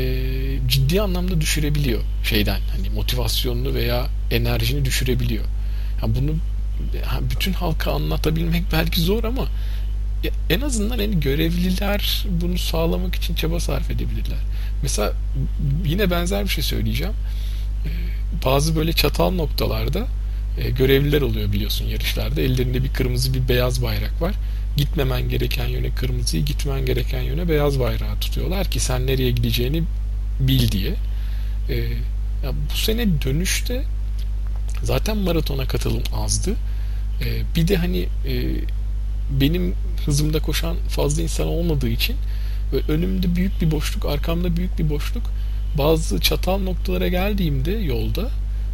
ciddi 0.67 1.01
anlamda 1.01 1.41
düşürebiliyor 1.41 2.01
şeyden 2.23 2.59
hani 2.75 2.89
motivasyonunu 2.89 3.73
veya 3.73 4.07
enerjini 4.31 4.85
düşürebiliyor. 4.85 5.45
Yani 6.01 6.15
bunu 6.15 6.35
bütün 7.31 7.53
halka 7.53 7.91
anlatabilmek 7.91 8.63
belki 8.71 9.01
zor 9.01 9.23
ama 9.23 9.47
en 10.49 10.61
azından 10.61 10.99
yani 10.99 11.19
görevliler 11.19 12.25
bunu 12.41 12.57
sağlamak 12.57 13.15
için 13.15 13.35
çaba 13.35 13.59
sarf 13.59 13.91
edebilirler. 13.91 14.37
Mesela 14.83 15.13
yine 15.85 16.11
benzer 16.11 16.43
bir 16.43 16.49
şey 16.49 16.63
söyleyeceğim. 16.63 17.13
E, 17.85 17.91
bazı 18.45 18.75
böyle 18.75 18.93
çatal 18.93 19.31
noktalarda 19.31 20.07
e, 20.57 20.69
görevliler 20.69 21.21
oluyor 21.21 21.51
biliyorsun 21.51 21.85
yarışlarda. 21.85 22.41
Ellerinde 22.41 22.83
bir 22.83 22.89
kırmızı 22.89 23.33
bir 23.33 23.47
beyaz 23.47 23.83
bayrak 23.83 24.21
var. 24.21 24.35
Gitmemen 24.77 25.29
gereken 25.29 25.67
yöne 25.67 25.89
kırmızıyı, 25.89 26.45
gitmen 26.45 26.85
gereken 26.85 27.21
yöne 27.21 27.49
beyaz 27.49 27.79
bayrağı 27.79 28.19
tutuyorlar 28.19 28.71
ki 28.71 28.79
sen 28.79 29.07
nereye 29.07 29.31
gideceğini 29.31 29.83
bil 30.39 30.71
diye. 30.71 30.93
E, 31.69 31.75
ya 32.43 32.51
bu 32.73 32.77
sene 32.77 33.21
dönüşte 33.21 33.83
zaten 34.83 35.17
maratona 35.17 35.67
katılım 35.67 36.03
azdı. 36.13 36.51
E, 37.21 37.55
bir 37.55 37.67
de 37.67 37.75
hani 37.75 37.99
e, 38.27 38.43
benim 39.41 39.75
hızımda 40.05 40.39
koşan 40.39 40.77
fazla 40.89 41.21
insan 41.21 41.47
olmadığı 41.47 41.89
için 41.89 42.15
önümde 42.87 43.35
büyük 43.35 43.61
bir 43.61 43.71
boşluk, 43.71 44.05
arkamda 44.05 44.57
büyük 44.57 44.79
bir 44.79 44.89
boşluk. 44.89 45.23
Bazı 45.77 46.19
çatal 46.19 46.59
noktalara 46.59 47.07
geldiğimde 47.07 47.71
yolda 47.71 48.29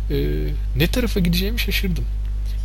e, 0.09 0.47
ne 0.75 0.87
tarafa 0.87 1.19
gideceğimi 1.19 1.59
şaşırdım. 1.59 2.05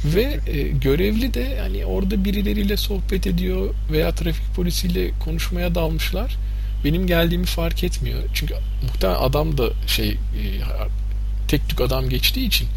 Ve 0.05 0.41
e, 0.47 0.69
görevli 0.69 1.35
de 1.35 1.41
yani 1.41 1.85
orada 1.85 2.25
birileriyle 2.25 2.77
sohbet 2.77 3.27
ediyor 3.27 3.75
veya 3.93 4.13
trafik 4.13 4.55
polisiyle 4.55 5.11
konuşmaya 5.25 5.75
dalmışlar. 5.75 6.37
Benim 6.85 7.07
geldiğimi 7.07 7.47
fark 7.47 7.85
etmiyor. 7.85 8.23
Çünkü 8.35 8.55
muhtemelen 8.83 9.21
adam 9.21 9.59
da 9.59 9.71
şey 9.87 10.11
e, 10.11 10.17
tek 11.49 11.69
tük 11.69 11.81
adam 11.81 12.09
geçtiği 12.09 12.47
için 12.47 12.69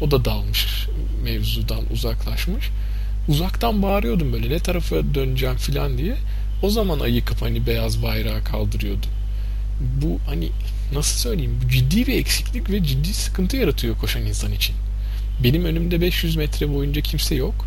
O 0.00 0.10
da 0.10 0.24
dalmış 0.24 0.86
mevzudan 1.24 1.92
uzaklaşmış. 1.92 2.70
Uzaktan 3.28 3.82
bağırıyordum 3.82 4.32
böyle 4.32 4.50
ne 4.50 4.58
tarafa 4.58 4.96
döneceğim 5.14 5.56
filan 5.56 5.98
diye. 5.98 6.16
O 6.62 6.70
zaman 6.70 7.00
ayıkıp 7.00 7.42
hani 7.42 7.66
beyaz 7.66 8.02
bayrağı 8.02 8.44
kaldırıyordu. 8.44 9.06
Bu 10.02 10.18
hani 10.26 10.48
nasıl 10.92 11.18
söyleyeyim 11.18 11.60
ciddi 11.70 12.06
bir 12.06 12.18
eksiklik 12.18 12.70
ve 12.70 12.84
ciddi 12.84 13.14
sıkıntı 13.14 13.56
yaratıyor 13.56 13.98
koşan 13.98 14.22
insan 14.22 14.52
için. 14.52 14.76
Benim 15.44 15.64
önümde 15.64 16.00
500 16.00 16.36
metre 16.36 16.74
boyunca 16.74 17.00
kimse 17.00 17.34
yok. 17.34 17.66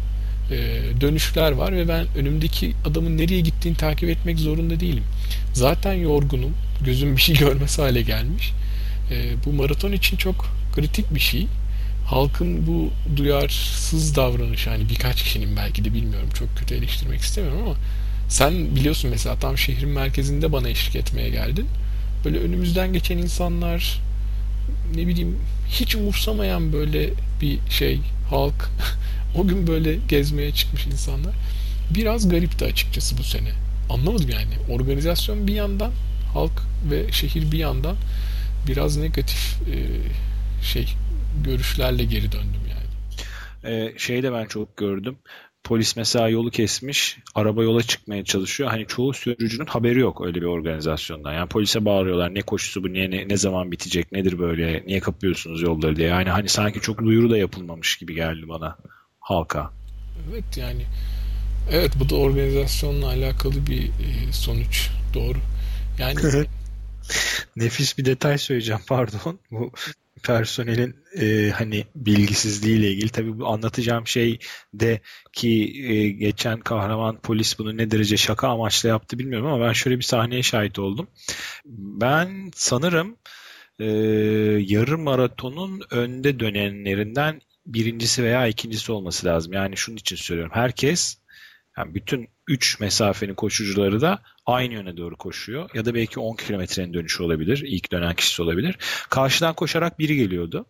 Ee, 0.52 0.82
dönüşler 1.02 1.52
var 1.52 1.76
ve 1.76 1.88
ben 1.88 2.06
önümdeki 2.18 2.74
adamın 2.86 3.18
nereye 3.18 3.42
gittiğini 3.42 3.78
takip 3.78 4.10
etmek 4.10 4.40
zorunda 4.40 4.80
değilim. 4.80 5.04
Zaten 5.54 5.94
yorgunum. 5.94 6.54
Gözüm 6.86 7.16
bir 7.16 7.22
şey 7.22 7.36
görmesi 7.40 7.82
hale 7.82 8.02
gelmiş. 8.02 8.52
Ee, 9.12 9.32
bu 9.46 9.54
maraton 9.54 9.92
için 9.92 10.18
çok 10.18 10.48
kritik 10.76 11.16
bir 11.16 11.20
şey. 11.20 11.48
Halkın 12.06 12.68
bu 12.68 12.90
duyarsız 13.18 14.16
davranışı 14.16 14.70
hani 14.70 14.90
birkaç 14.90 15.24
kişinin 15.24 15.56
belki 15.56 15.86
de 15.86 15.94
bilmiyorum 15.94 16.30
çok 16.34 16.58
kötü 16.58 16.76
eleştirmek 16.76 17.22
istemiyorum 17.22 17.62
ama 17.66 17.76
sen 18.30 18.76
biliyorsun 18.76 19.10
mesela 19.10 19.40
tam 19.40 19.58
şehrin 19.58 19.90
merkezinde 19.90 20.52
bana 20.52 20.70
eşlik 20.70 20.96
etmeye 20.96 21.30
geldin. 21.30 21.68
Böyle 22.26 22.40
önümüzden 22.40 22.94
geçen 22.94 23.18
insanlar 23.18 24.02
ne 24.96 25.08
bileyim 25.08 25.38
hiç 25.70 25.96
umursamayan 25.96 26.74
böyle 26.74 27.10
bir 27.42 27.60
şey 27.70 28.00
halk 28.30 28.70
o 29.36 29.48
gün 29.48 29.68
böyle 29.68 29.96
gezmeye 29.96 30.52
çıkmış 30.52 30.88
insanlar 30.88 31.34
biraz 31.96 32.30
garipti 32.30 32.66
açıkçası 32.66 33.18
bu 33.18 33.24
sene. 33.24 33.52
Anlamadım 33.90 34.30
yani. 34.30 34.80
Organizasyon 34.80 35.48
bir 35.48 35.54
yandan 35.54 35.92
halk 36.34 36.62
ve 36.92 37.12
şehir 37.12 37.52
bir 37.52 37.58
yandan 37.58 37.96
biraz 38.68 38.98
negatif 38.98 39.62
e, 39.62 39.76
şey 40.64 40.88
görüşlerle 41.44 42.04
geri 42.04 42.32
döndüm 42.32 42.62
yani. 42.70 42.82
Ee, 43.64 43.94
şey 43.98 44.24
de 44.24 44.34
ben 44.34 44.46
çok 44.46 44.78
gördüm. 44.78 45.18
Polis 45.72 45.96
mesela 45.96 46.30
yolu 46.30 46.52
kesmiş, 46.52 47.18
araba 47.36 47.64
yola 47.64 47.84
çıkmaya 47.84 48.24
çalışıyor. 48.24 48.70
Hani 48.70 48.88
çoğu 48.88 49.14
sürücünün 49.14 49.66
haberi 49.66 50.00
yok 50.00 50.22
öyle 50.26 50.42
bir 50.42 50.46
organizasyondan. 50.46 51.34
Yani 51.34 51.50
polise 51.50 51.86
bağırıyorlar 51.86 52.36
ne 52.36 52.42
koşusu 52.42 52.84
bu, 52.84 52.94
niye, 52.94 53.12
ne, 53.12 53.28
ne 53.28 53.38
zaman 53.38 53.72
bitecek, 53.72 54.12
nedir 54.12 54.40
böyle, 54.40 54.84
niye 54.88 55.00
kapıyorsunuz 55.00 55.62
yolları 55.62 55.96
diye. 55.96 56.08
Yani 56.08 56.30
hani 56.30 56.50
sanki 56.50 56.82
çok 56.82 57.00
duyuru 57.00 57.30
da 57.30 57.38
yapılmamış 57.38 57.98
gibi 57.98 58.16
geldi 58.16 58.50
bana 58.50 58.78
halka. 59.20 59.72
Evet 60.32 60.58
yani 60.58 60.86
evet 61.72 61.92
bu 62.00 62.10
da 62.10 62.16
organizasyonla 62.16 63.08
alakalı 63.08 63.68
bir 63.68 63.84
e, 63.84 64.32
sonuç. 64.32 64.90
Doğru. 65.14 65.38
Yani 66.00 66.16
Nefis 67.56 67.98
bir 67.98 68.06
detay 68.06 68.38
söyleyeceğim 68.38 68.82
pardon. 68.88 69.40
Bu 69.52 69.72
personelin 70.24 70.96
e, 71.20 71.50
hani 71.50 71.86
bilgisizliğiyle 71.96 72.92
ilgili 72.92 73.10
tabii 73.10 73.40
bu 73.40 73.48
anlatacağım 73.48 74.08
şey 74.08 74.40
de 74.74 75.02
ki 75.34 75.74
e, 75.84 76.10
geçen 76.10 76.60
kahraman 76.60 77.22
polis 77.22 77.60
bunu 77.60 77.78
ne 77.78 77.92
derece 77.92 78.18
şaka 78.18 78.50
amaçlı 78.50 78.90
yaptı 78.90 79.20
bilmiyorum 79.20 79.48
ama 79.48 79.68
ben 79.68 79.74
şöyle 79.74 79.98
bir 79.98 80.04
sahneye 80.04 80.44
şahit 80.44 80.80
oldum. 80.80 81.08
Ben 81.66 82.52
sanırım 82.56 83.18
e, 83.80 83.86
yarım 84.68 85.02
maratonun 85.02 85.82
önde 85.92 86.40
dönenlerinden 86.40 87.42
birincisi 87.66 88.24
veya 88.24 88.48
ikincisi 88.48 88.92
olması 88.92 89.28
lazım. 89.28 89.54
Yani 89.54 89.78
şunun 89.78 89.98
için 89.98 90.16
söylüyorum. 90.16 90.54
Herkes 90.56 91.18
yani 91.78 91.96
bütün 91.96 92.30
3 92.48 92.80
mesafenin 92.80 93.34
koşucuları 93.36 94.02
da 94.02 94.22
aynı 94.52 94.74
yöne 94.74 94.98
doğru 94.98 95.18
koşuyor. 95.18 95.70
Ya 95.74 95.86
da 95.86 95.94
belki 95.94 96.20
10 96.20 96.36
kilometrenin 96.36 96.94
dönüşü 96.94 97.24
olabilir. 97.24 97.64
İlk 97.68 97.92
dönen 97.92 98.16
kişisi 98.16 98.42
olabilir. 98.42 98.78
Karşıdan 99.10 99.54
koşarak 99.54 100.00
biri 100.00 100.16
geliyordu. 100.16 100.66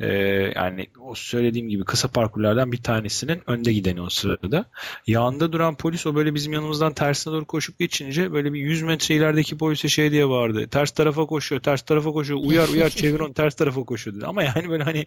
Ee, 0.00 0.08
yani 0.54 0.86
o 1.00 1.14
söylediğim 1.14 1.68
gibi 1.68 1.84
kısa 1.84 2.08
parkurlardan 2.08 2.72
bir 2.72 2.82
tanesinin 2.82 3.42
önde 3.46 3.72
gideni 3.72 4.00
o 4.00 4.08
sırada. 4.10 4.64
Yanında 5.06 5.52
duran 5.52 5.76
polis 5.76 6.06
o 6.06 6.14
böyle 6.14 6.34
bizim 6.34 6.52
yanımızdan 6.52 6.92
tersine 6.92 7.34
doğru 7.34 7.44
koşup 7.44 7.78
geçince 7.78 8.32
böyle 8.32 8.52
bir 8.52 8.60
100 8.60 8.82
metre 8.82 9.14
ilerideki 9.14 9.58
polise 9.58 9.88
şey 9.88 10.10
diye 10.10 10.28
vardı. 10.28 10.68
Ters 10.68 10.90
tarafa 10.90 11.26
koşuyor, 11.26 11.62
ters 11.62 11.82
tarafa 11.82 12.12
koşuyor. 12.12 12.40
Uyar 12.42 12.68
uyar 12.68 12.90
çevir 12.90 13.20
onu 13.20 13.34
ters 13.34 13.54
tarafa 13.54 13.84
koşuyor 13.84 14.16
dedi. 14.16 14.26
Ama 14.26 14.42
yani 14.42 14.68
böyle 14.68 14.84
hani 14.84 15.06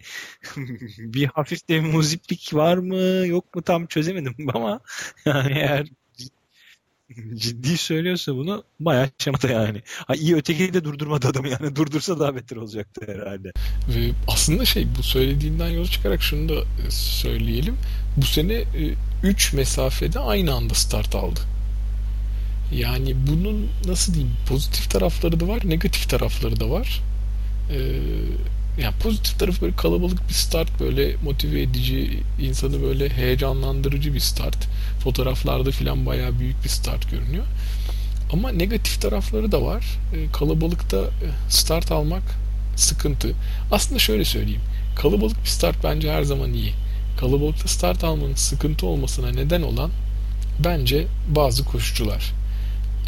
bir 0.97 1.25
hafif 1.25 1.69
de 1.69 1.79
muziplik 1.79 2.53
var 2.53 2.77
mı 2.77 3.27
yok 3.27 3.55
mu 3.55 3.61
tam 3.61 3.85
çözemedim 3.85 4.35
ama 4.53 4.79
yani 5.25 5.53
eğer 5.53 5.87
ciddi 7.35 7.77
söylüyorsa 7.77 8.35
bunu 8.35 8.63
bayağı 8.79 9.09
şamata 9.17 9.47
yani. 9.47 9.81
Ha, 10.07 10.15
iyi 10.15 10.35
öteki 10.35 10.73
de 10.73 10.83
durdurmadı 10.83 11.27
adamı 11.27 11.47
yani. 11.49 11.75
Durdursa 11.75 12.19
daha 12.19 12.35
beter 12.35 12.57
olacaktı 12.57 13.01
herhalde. 13.07 13.51
Ve 13.89 14.11
aslında 14.27 14.65
şey 14.65 14.87
bu 14.97 15.03
söylediğinden 15.03 15.69
yola 15.69 15.87
çıkarak 15.87 16.21
şunu 16.21 16.49
da 16.49 16.53
e, 16.53 16.91
söyleyelim. 16.91 17.77
Bu 18.17 18.25
sene 18.25 18.63
3 19.23 19.53
e, 19.53 19.57
mesafede 19.57 20.19
aynı 20.19 20.53
anda 20.53 20.73
start 20.73 21.15
aldı. 21.15 21.39
Yani 22.71 23.15
bunun 23.27 23.67
nasıl 23.85 24.13
diyeyim 24.13 24.35
pozitif 24.47 24.91
tarafları 24.91 25.39
da 25.39 25.47
var, 25.47 25.61
negatif 25.65 26.09
tarafları 26.09 26.59
da 26.59 26.69
var. 26.69 27.01
Ee, 27.71 27.99
yani 28.81 28.95
pozitif 29.03 29.39
tarafı 29.39 29.61
böyle 29.61 29.75
kalabalık 29.75 30.29
bir 30.29 30.33
start 30.33 30.79
böyle 30.79 31.15
motive 31.23 31.61
edici 31.61 32.19
insanı 32.41 32.81
böyle 32.81 33.09
heyecanlandırıcı 33.09 34.13
bir 34.13 34.19
start. 34.19 34.57
Fotoğraflarda 35.03 35.71
filan 35.71 36.05
bayağı 36.05 36.39
büyük 36.39 36.63
bir 36.63 36.69
start 36.69 37.11
görünüyor. 37.11 37.45
Ama 38.33 38.51
negatif 38.51 39.01
tarafları 39.01 39.51
da 39.51 39.61
var. 39.61 39.85
E, 40.15 40.31
kalabalıkta 40.31 40.97
start 41.49 41.91
almak 41.91 42.23
sıkıntı. 42.75 43.33
Aslında 43.71 43.99
şöyle 43.99 44.25
söyleyeyim. 44.25 44.61
Kalabalık 44.95 45.43
bir 45.43 45.49
start 45.49 45.83
bence 45.83 46.11
her 46.11 46.23
zaman 46.23 46.53
iyi. 46.53 46.73
Kalabalıkta 47.19 47.67
start 47.67 48.03
almanın 48.03 48.35
sıkıntı 48.35 48.85
olmasına 48.85 49.29
neden 49.29 49.61
olan 49.61 49.91
bence 50.59 51.07
bazı 51.27 51.65
koşucular. 51.65 52.33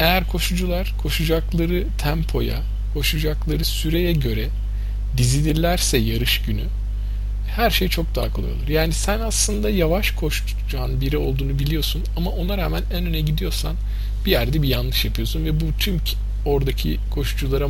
Eğer 0.00 0.28
koşucular 0.28 0.94
koşacakları 1.02 1.86
tempoya 1.98 2.62
koşacakları 2.94 3.64
süreye 3.64 4.12
göre 4.12 4.48
dizilirlerse 5.16 5.98
yarış 5.98 6.42
günü 6.42 6.62
her 7.56 7.70
şey 7.70 7.88
çok 7.88 8.14
daha 8.14 8.32
kolay 8.32 8.50
olur. 8.50 8.68
Yani 8.68 8.92
sen 8.92 9.20
aslında 9.20 9.70
yavaş 9.70 10.10
koşacağın 10.10 11.00
biri 11.00 11.16
olduğunu 11.16 11.58
biliyorsun 11.58 12.02
ama 12.16 12.30
ona 12.30 12.58
rağmen 12.58 12.82
en 12.92 13.06
öne 13.06 13.20
gidiyorsan 13.20 13.76
bir 14.26 14.30
yerde 14.30 14.62
bir 14.62 14.68
yanlış 14.68 15.04
yapıyorsun 15.04 15.44
ve 15.44 15.60
bu 15.60 15.64
tüm 15.78 16.00
oradaki 16.44 16.98
koşuculara 17.10 17.68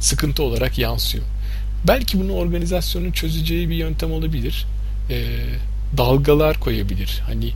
sıkıntı 0.00 0.42
olarak 0.42 0.78
yansıyor. 0.78 1.24
Belki 1.88 2.20
bunu 2.20 2.32
organizasyonun 2.32 3.12
çözeceği 3.12 3.68
bir 3.68 3.74
yöntem 3.74 4.12
olabilir. 4.12 4.66
E, 5.10 5.24
dalgalar 5.96 6.60
koyabilir. 6.60 7.22
Hani 7.26 7.52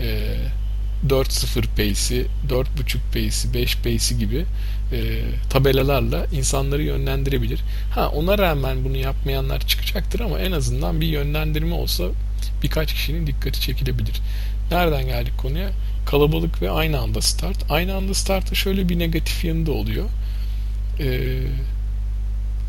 e, 0.00 0.36
4-0 1.08 1.66
pace'i, 1.76 2.26
4.5 2.48 2.96
pace'i, 3.12 3.54
5 3.54 3.76
pace'i 3.76 4.18
gibi 4.18 4.44
e, 4.92 4.98
tabelalarla 5.50 6.26
insanları 6.32 6.82
yönlendirebilir. 6.82 7.60
Ha 7.94 8.08
ona 8.08 8.38
rağmen 8.38 8.84
bunu 8.84 8.96
yapmayanlar 8.96 9.60
çıkacaktır 9.60 10.20
ama 10.20 10.38
en 10.38 10.52
azından 10.52 11.00
bir 11.00 11.06
yönlendirme 11.06 11.74
olsa 11.74 12.04
birkaç 12.62 12.94
kişinin 12.94 13.26
dikkati 13.26 13.60
çekilebilir. 13.60 14.20
Nereden 14.70 15.06
geldik 15.06 15.38
konuya? 15.38 15.70
Kalabalık 16.06 16.62
ve 16.62 16.70
aynı 16.70 16.98
anda 16.98 17.20
start. 17.20 17.70
Aynı 17.70 17.94
anda 17.94 18.14
startta 18.14 18.54
şöyle 18.54 18.88
bir 18.88 18.98
negatif 18.98 19.44
yanı 19.44 19.66
da 19.66 19.72
oluyor. 19.72 20.04
Ee, 21.00 21.40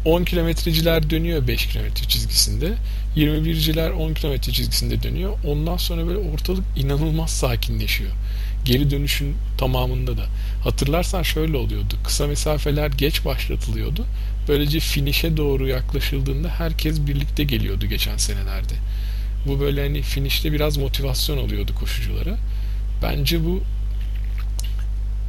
10 0.05 0.23
kilometreciler 0.23 1.09
dönüyor 1.09 1.47
5 1.47 1.67
kilometre 1.67 2.07
çizgisinde. 2.07 2.73
21'ciler 3.15 3.91
10 3.91 4.13
kilometre 4.13 4.51
çizgisinde 4.51 5.03
dönüyor. 5.03 5.37
Ondan 5.47 5.77
sonra 5.77 6.07
böyle 6.07 6.17
ortalık 6.17 6.63
inanılmaz 6.75 7.31
sakinleşiyor. 7.31 8.11
Geri 8.65 8.91
dönüşün 8.91 9.35
tamamında 9.57 10.17
da. 10.17 10.25
Hatırlarsan 10.63 11.23
şöyle 11.23 11.57
oluyordu. 11.57 11.95
Kısa 12.03 12.27
mesafeler 12.27 12.87
geç 12.87 13.25
başlatılıyordu. 13.25 14.05
Böylece 14.47 14.79
finişe 14.79 15.37
doğru 15.37 15.67
yaklaşıldığında 15.67 16.49
herkes 16.49 17.07
birlikte 17.07 17.43
geliyordu 17.43 17.85
geçen 17.85 18.17
senelerde. 18.17 18.73
Bu 19.47 19.59
böyle 19.59 19.83
hani 19.83 20.01
finişte 20.01 20.51
biraz 20.51 20.77
motivasyon 20.77 21.37
oluyordu 21.37 21.71
koşuculara. 21.79 22.37
Bence 23.03 23.45
bu 23.45 23.63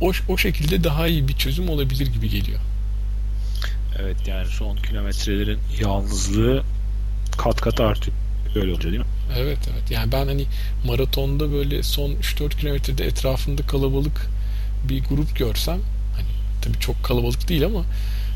o, 0.00 0.12
o 0.28 0.36
şekilde 0.36 0.84
daha 0.84 1.06
iyi 1.06 1.28
bir 1.28 1.36
çözüm 1.36 1.68
olabilir 1.68 2.06
gibi 2.06 2.30
geliyor. 2.30 2.60
Evet 3.98 4.16
yani 4.28 4.46
son 4.46 4.76
kilometrelerin 4.76 5.58
yalnızlığı 5.80 6.62
kat 7.38 7.60
kat 7.60 7.80
artıyor. 7.80 8.16
Öyle 8.56 8.72
olacak 8.72 8.92
değil 8.92 8.98
mi? 8.98 9.06
Evet 9.38 9.58
evet. 9.72 9.90
Yani 9.90 10.12
ben 10.12 10.26
hani 10.26 10.44
maratonda 10.86 11.52
böyle 11.52 11.82
son 11.82 12.10
3-4 12.10 12.60
kilometrede 12.60 13.04
etrafında 13.04 13.62
kalabalık 13.62 14.26
bir 14.88 15.04
grup 15.04 15.38
görsem 15.38 15.78
hani 16.14 16.26
tabii 16.62 16.78
çok 16.80 17.04
kalabalık 17.04 17.48
değil 17.48 17.64
ama 17.64 17.84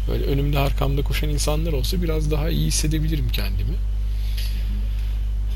böyle 0.09 0.25
önümde 0.25 0.59
arkamda 0.59 1.03
koşan 1.03 1.31
insanlar 1.31 1.73
olsa 1.73 2.03
biraz 2.03 2.31
daha 2.31 2.51
iyi 2.51 2.67
hissedebilirim 2.67 3.29
kendimi. 3.33 3.75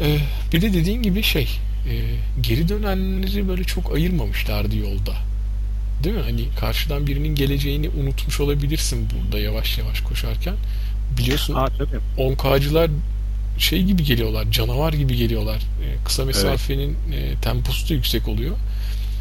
Ee, 0.01 0.19
bir 0.53 0.63
de 0.63 0.73
dediğin 0.73 1.03
gibi 1.03 1.23
şey 1.23 1.49
e, 1.91 1.95
geri 2.43 2.69
dönenleri 2.69 3.49
böyle 3.49 3.65
çok 3.65 3.95
ayırmamışlardı 3.95 4.77
yolda. 4.77 5.15
Değil 6.05 6.17
mi? 6.17 6.23
Hani 6.23 6.45
karşıdan 6.61 7.07
birinin 7.07 7.35
geleceğini 7.35 7.89
unutmuş 7.89 8.41
olabilirsin 8.41 9.09
burada 9.11 9.39
yavaş 9.39 9.79
yavaş 9.79 10.01
koşarken. 10.01 10.55
Biliyorsun 11.19 11.57
10K'cılar 12.19 12.91
şey 13.59 13.83
gibi 13.83 14.05
geliyorlar, 14.05 14.51
canavar 14.51 14.93
gibi 14.93 15.17
geliyorlar. 15.17 15.57
E, 15.57 16.05
kısa 16.05 16.25
mesafenin 16.25 16.97
evet. 17.15 17.39
e, 17.39 17.41
temposu 17.41 17.89
da 17.89 17.95
yüksek 17.95 18.29
oluyor. 18.29 18.57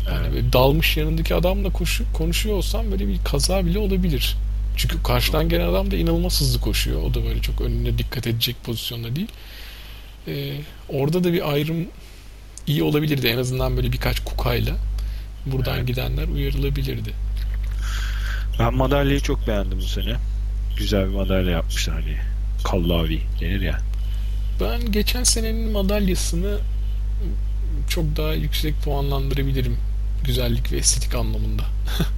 Yani 0.08 0.28
evet. 0.34 0.54
dalmış 0.54 0.98
yanındaki 0.98 1.36
adamla 1.36 1.70
koşu, 1.70 2.14
konuşuyor 2.14 2.56
olsam 2.56 2.92
böyle 2.92 3.08
bir 3.08 3.18
kaza 3.24 3.66
bile 3.66 3.80
olabilir. 3.80 4.36
Çünkü 4.78 5.04
karşıdan 5.04 5.50
gelen 5.50 5.68
adam 5.68 5.92
da 5.92 5.96
inanılmaz 5.96 6.42
hızlı 6.42 6.60
koşuyor. 6.62 7.04
O 7.04 7.14
da 7.14 7.24
böyle 7.24 7.42
çok 7.42 7.62
önüne 7.62 7.98
dikkat 7.98 8.28
edecek 8.28 8.56
pozisyonda 8.64 9.16
değil. 9.16 9.28
Ee, 10.28 10.54
orada 10.90 11.24
da 11.24 11.34
bir 11.34 11.52
ayrım 11.52 11.88
iyi 12.68 12.84
olabilirdi. 12.84 13.28
En 13.28 13.38
azından 13.38 13.78
böyle 13.78 13.92
birkaç 13.92 14.20
kukayla 14.20 14.76
buradan 15.46 15.78
evet. 15.78 15.88
gidenler 15.88 16.28
uyarılabilirdi. 16.28 17.14
Ben 18.60 18.74
madalyayı 18.74 19.20
çok 19.20 19.48
beğendim 19.48 19.78
bu 19.78 19.88
sene. 19.88 20.16
Güzel 20.78 21.10
bir 21.10 21.16
madalya 21.16 21.52
yapmışlar 21.52 21.96
hani. 22.02 22.18
Kallavi 22.64 23.22
denir 23.42 23.62
ya. 23.62 23.80
Ben 24.62 24.92
geçen 24.92 25.24
senenin 25.24 25.72
madalyasını 25.72 26.58
çok 27.90 28.18
daha 28.18 28.34
yüksek 28.34 28.82
puanlandırabilirim. 28.82 29.78
Güzellik 30.24 30.72
ve 30.72 30.78
estetik 30.78 31.16
anlamında. 31.16 31.64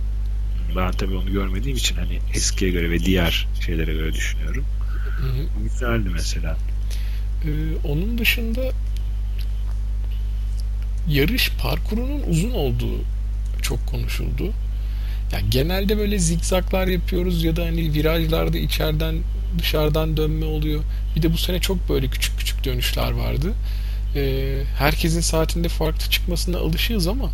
ben 0.76 0.92
tabii 0.92 1.16
onu 1.16 1.32
görmediğim 1.32 1.78
için 1.78 1.96
hani 1.96 2.20
eskiye 2.34 2.72
göre 2.72 2.92
ve 2.92 3.00
diğer 3.00 3.48
şeylere 3.66 3.94
göre 3.94 4.14
düşünüyorum. 4.14 4.66
Hı 5.18 5.28
hı. 5.28 5.64
Güzeldi 5.64 6.10
mesela. 6.14 6.58
Ee, 7.46 7.50
onun 7.88 8.18
dışında 8.18 8.62
yarış 11.10 11.52
parkurunun 11.62 12.22
uzun 12.28 12.52
olduğu 12.52 13.02
çok 13.62 13.88
konuşuldu. 13.88 14.54
Yani 15.34 15.50
genelde 15.50 15.98
böyle 15.98 16.20
zikzaklar 16.20 16.88
yapıyoruz 16.88 17.44
ya 17.44 17.56
da 17.56 17.66
hani 17.66 17.94
virajlarda 17.94 18.58
içeriden 18.58 19.16
dışarıdan 19.60 20.18
dönme 20.18 20.46
oluyor. 20.46 20.82
Bir 21.16 21.22
de 21.22 21.34
bu 21.34 21.38
sene 21.38 21.60
çok 21.60 21.90
böyle 21.90 22.08
küçük 22.08 22.40
küçük 22.40 22.66
dönüşler 22.66 23.12
vardı. 23.12 23.54
Ee, 24.16 24.64
herkesin 24.78 25.22
saatinde 25.22 25.70
farklı 25.70 26.10
çıkmasına 26.10 26.58
alışığız 26.58 27.08
ama 27.08 27.30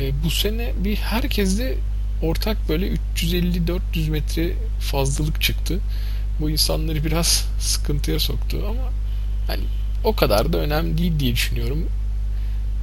e, 0.00 0.24
bu 0.24 0.30
sene 0.30 0.72
bir 0.84 0.96
herkeste 0.96 1.78
ortak 2.22 2.68
böyle 2.68 2.92
350-400 3.16 4.10
metre 4.10 4.52
fazlalık 4.80 5.42
çıktı. 5.42 5.78
Bu 6.40 6.50
insanları 6.50 7.04
biraz 7.04 7.44
sıkıntıya 7.60 8.20
soktu 8.20 8.58
ama 8.68 8.92
yani 9.48 9.64
o 10.04 10.16
kadar 10.16 10.52
da 10.52 10.58
önemli 10.58 10.98
değil 10.98 11.18
diye 11.18 11.32
düşünüyorum. 11.32 11.86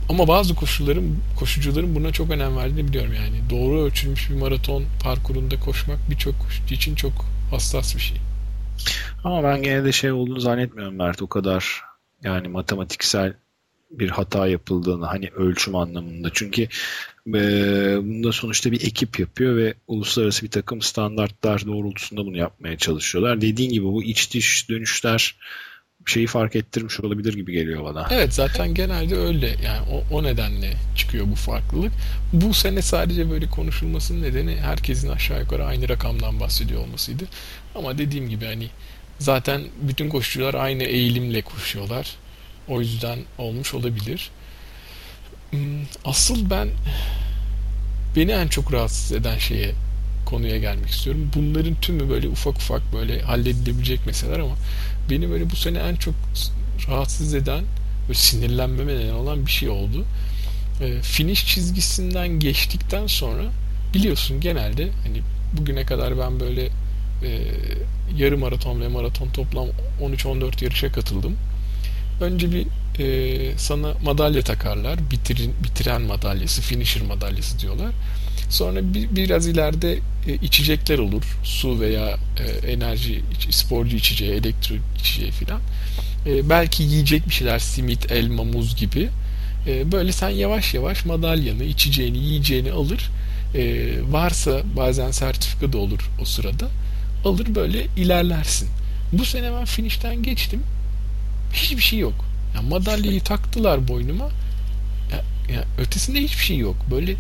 Ama 0.10 0.28
bazı 0.28 0.56
koşulların 0.56 1.06
koşucuların 1.40 1.96
buna 1.96 2.12
çok 2.12 2.30
önem 2.30 2.58
verdiğini 2.58 2.88
biliyorum 2.88 3.14
yani. 3.14 3.50
Doğru 3.50 3.82
ölçülmüş 3.82 4.30
bir 4.30 4.36
maraton 4.36 4.84
parkurunda 5.04 5.60
koşmak 5.60 6.10
birçok 6.10 6.40
koşucu 6.40 6.76
için 6.76 6.96
çok 6.96 7.26
hassas 7.52 7.96
bir 7.96 8.02
şey. 8.02 8.18
Ama 9.24 9.44
ben 9.44 9.64
gene 9.64 9.86
de 9.86 9.92
şey 9.92 10.12
olduğunu 10.12 10.40
zannetmiyorum 10.40 10.96
Mert 10.96 11.22
o 11.22 11.28
kadar 11.28 11.82
yani 12.24 12.48
matematiksel 12.48 13.34
bir 13.92 14.10
hata 14.10 14.48
yapıldığını 14.48 15.06
hani 15.06 15.30
ölçüm 15.30 15.76
anlamında. 15.76 16.30
Çünkü 16.34 16.68
e, 17.28 17.34
bunda 17.98 18.32
sonuçta 18.32 18.72
bir 18.72 18.88
ekip 18.88 19.20
yapıyor 19.20 19.58
ve 19.58 19.74
uluslararası 19.88 20.46
bir 20.46 20.52
takım 20.52 20.82
standartlar 20.82 21.66
doğrultusunda 21.66 22.26
bunu 22.26 22.38
yapmaya 22.38 22.78
çalışıyorlar. 22.78 23.42
Dediğin 23.42 23.72
gibi 23.72 23.86
bu 23.86 24.04
iç 24.04 24.34
dış 24.34 24.70
dönüşler 24.70 25.36
şeyi 26.06 26.28
fark 26.28 26.56
ettirmiş 26.56 27.00
olabilir 27.00 27.34
gibi 27.34 27.52
geliyor 27.52 27.84
bana. 27.84 28.08
Evet 28.12 28.34
zaten 28.34 28.74
genelde 28.74 29.16
öyle 29.16 29.48
yani 29.48 29.80
o, 29.92 30.16
o 30.16 30.24
nedenle 30.24 30.74
çıkıyor 30.96 31.26
bu 31.32 31.36
farklılık. 31.36 31.92
Bu 32.34 32.54
sene 32.54 32.82
sadece 32.82 33.32
böyle 33.32 33.50
konuşulmasının 33.50 34.22
nedeni 34.22 34.56
herkesin 34.56 35.10
aşağı 35.10 35.40
yukarı 35.40 35.66
aynı 35.66 35.90
rakamdan 35.90 36.40
bahsediyor 36.40 36.82
olmasıydı. 36.82 37.24
Ama 37.76 37.98
dediğim 37.98 38.30
gibi 38.30 38.46
hani 38.46 38.70
zaten 39.20 39.62
bütün 39.82 40.10
koşucular 40.10 40.54
aynı 40.54 40.84
eğilimle 40.84 41.42
koşuyorlar. 41.42 42.16
O 42.68 42.82
yüzden 42.82 43.20
olmuş 43.38 43.74
olabilir. 43.74 44.32
Hmm, 45.52 45.60
asıl 46.06 46.50
ben 46.50 46.70
beni 48.16 48.32
en 48.32 48.48
çok 48.48 48.74
rahatsız 48.74 49.12
eden 49.12 49.38
şeye 49.38 49.72
konuya 50.26 50.58
gelmek 50.58 50.90
istiyorum. 50.90 51.32
Bunların 51.36 51.76
tümü 51.76 52.10
böyle 52.10 52.28
ufak 52.28 52.58
ufak 52.58 52.94
böyle 52.94 53.22
halledilebilecek 53.22 54.06
meseleler 54.06 54.40
ama 54.40 54.56
beni 55.10 55.30
böyle 55.30 55.50
bu 55.50 55.56
sene 55.56 55.78
en 55.80 55.96
çok 55.96 56.16
rahatsız 56.88 57.34
eden 57.34 57.64
ve 58.10 58.14
sinirlenmeme 58.14 58.96
neden 58.96 59.14
olan 59.14 59.46
bir 59.46 59.52
şey 59.52 59.70
oldu. 59.70 60.06
E, 60.82 61.02
finish 61.02 61.48
çizgisinden 61.48 62.40
geçtikten 62.40 63.08
sonra 63.08 63.44
biliyorsun 63.94 64.40
genelde 64.40 64.90
hani 65.04 65.22
bugüne 65.54 65.86
kadar 65.86 66.20
ben 66.20 66.40
böyle 66.40 66.70
e, 67.26 67.42
yarı 68.18 68.38
maraton 68.38 68.82
ve 68.82 68.88
maraton 68.88 69.30
toplam 69.30 69.68
13-14 70.02 70.64
yarışa 70.64 70.92
katıldım. 70.92 71.38
Önce 72.22 72.52
bir 72.52 72.68
e, 73.00 73.58
sana 73.58 73.94
madalya 74.04 74.42
takarlar. 74.42 75.12
Bitirin, 75.12 75.54
bitiren 75.64 76.02
madalyası, 76.02 76.62
finisher 76.62 77.04
madalyası 77.04 77.60
diyorlar. 77.60 77.92
Sonra 78.50 78.94
bir, 78.94 79.16
biraz 79.16 79.48
ileride 79.48 80.00
e, 80.28 80.34
içecekler 80.34 80.98
olur. 80.98 81.24
Su 81.44 81.80
veya 81.80 82.18
e, 82.40 82.72
enerji, 82.72 83.22
sporcu 83.50 83.98
içeceği, 83.98 84.32
elektro 84.32 84.76
içeceği 85.00 85.32
filan. 85.32 85.62
E, 86.26 86.50
belki 86.50 86.84
yiyecek 86.84 87.28
bir 87.30 87.34
şeyler, 87.34 87.60
simit, 87.60 88.12
elma, 88.12 88.44
muz 88.44 88.76
gibi. 88.76 89.10
E, 89.68 89.92
böyle 89.92 90.12
sen 90.12 90.30
yavaş 90.30 90.74
yavaş 90.74 91.06
madalyanı, 91.06 91.64
içeceğini, 91.64 92.18
yiyeceğini 92.18 92.72
alır. 92.72 93.10
E, 93.56 93.92
varsa 94.12 94.62
bazen 94.76 95.12
sertifika 95.12 95.74
da 95.74 95.78
olur 95.78 96.10
o 96.22 96.26
sırada. 96.26 96.68
Alır 97.26 97.56
böyle 97.56 97.88
ilerlersin. 97.98 98.70
Bu 99.14 99.26
sene 99.26 99.52
ben 99.54 99.66
finishten 99.66 100.24
geçtim. 100.24 100.64
Hiçbir 101.54 101.82
şey 101.82 102.00
yok. 102.00 102.26
Yani 102.56 102.70
madalyayı 102.70 103.22
taktılar 103.22 103.88
boynuma. 103.88 104.30
Ya, 105.12 105.24
ya 105.56 105.64
ötesinde 105.78 106.22
hiçbir 106.22 106.44
şey 106.44 106.58
yok. 106.58 106.76
Böyle 106.92 107.16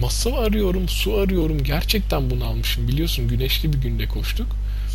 masa 0.00 0.36
arıyorum, 0.36 0.88
su 0.88 1.16
arıyorum. 1.16 1.64
Gerçekten 1.64 2.30
bunu 2.30 2.44
almışım. 2.44 2.88
Biliyorsun 2.88 3.28
güneşli 3.28 3.72
bir 3.72 3.78
günde 3.78 4.08
koştuk. 4.08 4.46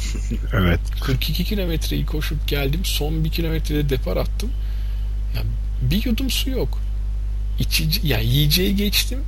evet. 0.54 0.80
42 1.02 1.44
kilometreyi 1.44 2.06
koşup 2.06 2.48
geldim. 2.48 2.82
Son 2.84 3.24
bir 3.26 3.30
kilometrede 3.30 3.90
depar 3.90 4.18
attım. 4.18 4.52
Ya 5.36 5.42
bir 5.92 6.06
yudum 6.06 6.30
su 6.30 6.50
yok. 6.50 6.80
İçici, 7.60 8.08
yani 8.08 8.26
yiyeceği 8.26 8.76
geçtim. 8.76 9.20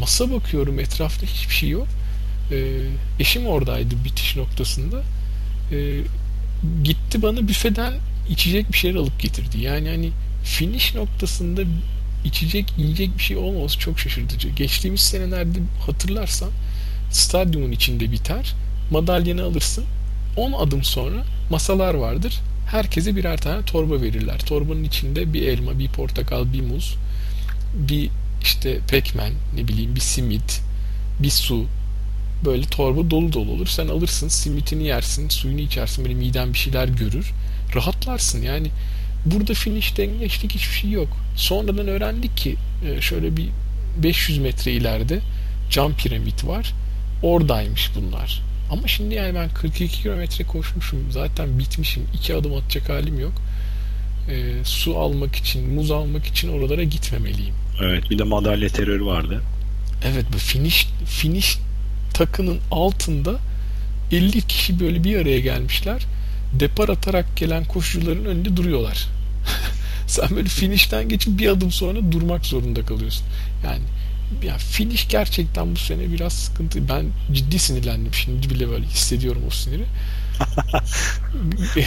Masa 0.00 0.32
bakıyorum 0.32 0.78
etrafta 0.78 1.26
hiçbir 1.26 1.54
şey 1.54 1.68
yok. 1.68 1.88
Ee, 2.50 2.78
eşim 3.20 3.46
oradaydı 3.46 3.94
bitiş 4.04 4.36
noktasında. 4.36 5.02
Ee, 5.72 6.00
gitti 6.84 7.22
bana 7.22 7.48
büfeden 7.48 7.92
içecek 8.30 8.72
bir 8.72 8.78
şeyler 8.78 8.96
alıp 8.96 9.20
getirdi. 9.20 9.60
Yani 9.60 9.88
hani 9.88 10.10
finish 10.44 10.94
noktasında 10.94 11.62
içecek, 12.24 12.72
yiyecek 12.78 13.18
bir 13.18 13.22
şey 13.22 13.36
olmaması 13.36 13.78
çok 13.78 13.98
şaşırtıcı. 13.98 14.48
Geçtiğimiz 14.48 15.00
senelerde 15.00 15.58
hatırlarsan 15.86 16.50
stadyumun 17.10 17.72
içinde 17.72 18.12
biter. 18.12 18.54
Madalyanı 18.90 19.42
alırsın. 19.42 19.84
10 20.36 20.52
adım 20.52 20.84
sonra 20.84 21.24
masalar 21.50 21.94
vardır. 21.94 22.40
Herkese 22.70 23.16
birer 23.16 23.36
tane 23.36 23.64
torba 23.64 24.02
verirler. 24.02 24.38
Torbanın 24.38 24.84
içinde 24.84 25.32
bir 25.32 25.42
elma, 25.42 25.78
bir 25.78 25.88
portakal, 25.88 26.52
bir 26.52 26.60
muz, 26.60 26.96
bir 27.74 28.10
işte 28.42 28.78
pekmen, 28.88 29.32
ne 29.56 29.68
bileyim 29.68 29.94
bir 29.94 30.00
simit, 30.00 30.60
bir 31.18 31.30
su. 31.30 31.66
Böyle 32.44 32.62
torba 32.62 33.10
dolu 33.10 33.32
dolu 33.32 33.50
olur. 33.50 33.66
Sen 33.66 33.88
alırsın, 33.88 34.28
simitini 34.28 34.86
yersin, 34.86 35.28
suyunu 35.28 35.60
içersin. 35.60 36.04
Böyle 36.04 36.14
miden 36.14 36.52
bir 36.52 36.58
şeyler 36.58 36.88
görür. 36.88 37.32
Rahatlarsın 37.74 38.42
yani 38.42 38.70
Burada 39.26 39.54
finishten 39.54 40.18
geçtik 40.18 40.54
hiçbir 40.54 40.74
şey 40.74 40.90
yok. 40.90 41.08
Sonradan 41.36 41.88
öğrendik 41.88 42.36
ki 42.36 42.56
e, 42.86 43.00
şöyle 43.00 43.36
bir 43.36 43.48
500 44.02 44.38
metre 44.38 44.72
ileride 44.72 45.20
cam 45.70 45.94
piramit 45.94 46.46
var. 46.46 46.72
Oradaymış 47.22 47.90
bunlar. 47.96 48.42
Ama 48.70 48.88
şimdi 48.88 49.14
yani 49.14 49.34
ben 49.34 49.48
42 49.48 50.02
kilometre 50.02 50.44
koşmuşum. 50.44 50.98
Zaten 51.10 51.58
bitmişim. 51.58 52.02
iki 52.14 52.34
adım 52.34 52.54
atacak 52.54 52.88
halim 52.88 53.20
yok. 53.20 53.32
E, 54.30 54.64
su 54.64 54.98
almak 54.98 55.36
için, 55.36 55.74
muz 55.74 55.90
almak 55.90 56.26
için 56.26 56.48
oralara 56.48 56.82
gitmemeliyim. 56.82 57.54
Evet 57.82 58.10
bir 58.10 58.18
de 58.18 58.24
madalya 58.24 58.68
terörü 58.68 59.06
vardı. 59.06 59.42
Evet 60.04 60.24
bu 60.34 60.38
finish, 60.38 60.88
finish 61.06 61.58
takının 62.12 62.58
altında 62.70 63.38
50 64.12 64.42
kişi 64.42 64.80
böyle 64.80 65.04
bir 65.04 65.16
araya 65.18 65.40
gelmişler 65.40 66.06
depar 66.60 66.88
atarak 66.88 67.36
gelen 67.36 67.64
koşucuların 67.64 68.24
önünde 68.24 68.56
duruyorlar. 68.56 69.08
Sen 70.06 70.30
böyle 70.30 70.48
finishten 70.48 71.08
geçip 71.08 71.38
bir 71.38 71.48
adım 71.48 71.72
sonra 71.72 72.12
durmak 72.12 72.46
zorunda 72.46 72.86
kalıyorsun. 72.86 73.26
Yani 73.64 73.82
ya 74.46 74.58
finish 74.58 75.08
gerçekten 75.08 75.74
bu 75.74 75.78
sene 75.78 76.12
biraz 76.12 76.32
sıkıntı. 76.32 76.88
Ben 76.88 77.06
ciddi 77.32 77.58
sinirlendim 77.58 78.14
şimdi 78.14 78.50
bile 78.50 78.70
böyle 78.70 78.86
hissediyorum 78.86 79.42
o 79.48 79.50
siniri. 79.50 79.84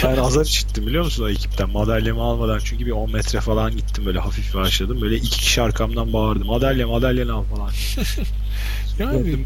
ben 0.04 0.18
azar 0.18 0.46
işittim 0.46 0.88
biliyor 0.88 1.04
musun 1.04 1.24
o 1.24 1.30
ekipten 1.30 1.70
madalyamı 1.70 2.22
almadan 2.22 2.60
çünkü 2.64 2.86
bir 2.86 2.92
10 2.92 3.12
metre 3.12 3.42
falan 3.42 3.72
gittim 3.72 4.06
böyle 4.06 4.20
hafif 4.20 4.56
başladım 4.56 5.02
böyle 5.02 5.16
iki 5.16 5.30
kişi 5.30 5.62
arkamdan 5.62 6.14
bağırdı 6.14 6.46
madalya 6.46 6.88
madalyanı 6.88 7.34
al 7.34 7.44
falan 7.44 7.72
yani 9.00 9.46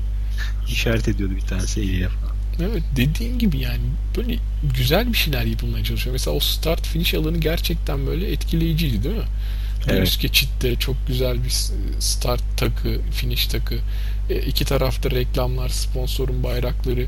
işaret 0.72 1.08
ediyordu 1.08 1.36
bir 1.36 1.42
tanesi 1.42 1.80
eliyle 1.82 2.10
falan 2.10 2.40
Evet 2.62 2.84
dediğin 2.96 3.40
gibi 3.40 3.58
yani 3.58 3.82
böyle 4.18 4.36
güzel 4.78 5.14
bir 5.14 5.18
şeyler 5.18 5.44
yapılmaya 5.44 5.84
çalışıyor. 5.84 6.14
Mesela 6.14 6.38
o 6.38 6.40
start 6.40 6.88
finish 6.88 7.14
alanı 7.14 7.38
gerçekten 7.38 8.08
böyle 8.08 8.32
etkileyiciydi 8.32 9.04
değil 9.04 9.16
mi? 9.16 9.24
Evet. 9.88 10.08
Üst 10.08 10.22
geçitte 10.22 10.76
çok 10.76 11.08
güzel 11.08 11.44
bir 11.44 11.50
start 12.00 12.44
takı, 12.58 13.02
finish 13.12 13.48
takı. 13.48 13.76
E, 14.30 14.42
iki 14.42 14.66
tarafta 14.66 15.12
reklamlar, 15.12 15.70
sponsorun 15.70 16.44
bayrakları. 16.44 17.06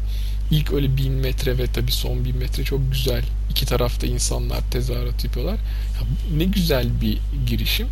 İlk 0.52 0.74
öyle 0.74 0.98
bin 0.98 1.14
metre 1.14 1.58
ve 1.58 1.68
tabii 1.68 1.92
son 1.92 2.26
bin 2.26 2.38
metre 2.38 2.64
çok 2.64 2.92
güzel. 2.92 3.24
İki 3.52 3.66
tarafta 3.66 4.08
insanlar 4.08 4.72
tezahürat 4.72 5.26
yapıyorlar. 5.26 5.56
Ya, 5.56 6.38
ne 6.38 6.44
güzel 6.44 7.02
bir 7.02 7.18
girişim. 7.48 7.88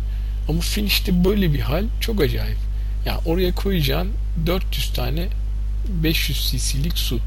Ama 0.48 0.60
finish'te 0.60 1.24
böyle 1.24 1.52
bir 1.52 1.60
hal 1.60 1.84
çok 2.00 2.20
acayip. 2.20 2.58
Yani 3.06 3.20
oraya 3.26 3.54
koyacağın 3.54 4.08
400 4.46 4.92
tane 4.92 5.28
500 5.88 6.50
cc'lik 6.50 6.98
su. 6.98 7.18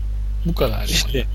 Bu 0.45 0.55
kadar 0.55 0.79
yani. 0.79 0.91
İşte 0.91 1.25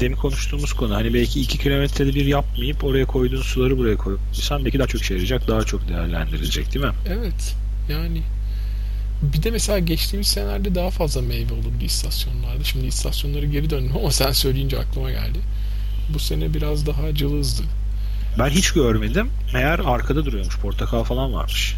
demin 0.00 0.16
konuştuğumuz 0.16 0.72
konu 0.72 0.94
hani 0.94 1.14
belki 1.14 1.40
2 1.40 1.58
kilometrede 1.58 2.14
bir 2.14 2.26
yapmayıp 2.26 2.84
oraya 2.84 3.06
koyduğun 3.06 3.42
suları 3.42 3.78
buraya 3.78 3.96
koysan 3.96 4.64
belki 4.64 4.78
daha 4.78 4.86
çok 4.86 5.02
işe 5.02 5.14
yarayacak 5.14 5.48
daha 5.48 5.62
çok 5.62 5.88
değerlendirilecek 5.88 6.74
değil 6.74 6.84
mi? 6.84 6.92
Evet 7.08 7.54
yani 7.90 8.22
bir 9.22 9.42
de 9.42 9.50
mesela 9.50 9.78
geçtiğimiz 9.78 10.26
senelerde 10.26 10.74
daha 10.74 10.90
fazla 10.90 11.22
meyve 11.22 11.52
olurdu 11.52 11.84
istasyonlarda. 11.84 12.64
Şimdi 12.64 12.86
istasyonları 12.86 13.46
geri 13.46 13.70
döndüm 13.70 13.92
ama 13.96 14.10
sen 14.10 14.32
söyleyince 14.32 14.78
aklıma 14.78 15.10
geldi. 15.10 15.38
Bu 16.14 16.18
sene 16.18 16.54
biraz 16.54 16.86
daha 16.86 17.14
cılızdı. 17.14 17.62
Ben 18.38 18.48
hiç 18.48 18.72
görmedim. 18.72 19.30
Meğer 19.54 19.78
arkada 19.78 20.24
duruyormuş. 20.24 20.58
Portakal 20.58 21.04
falan 21.04 21.32
varmış. 21.32 21.76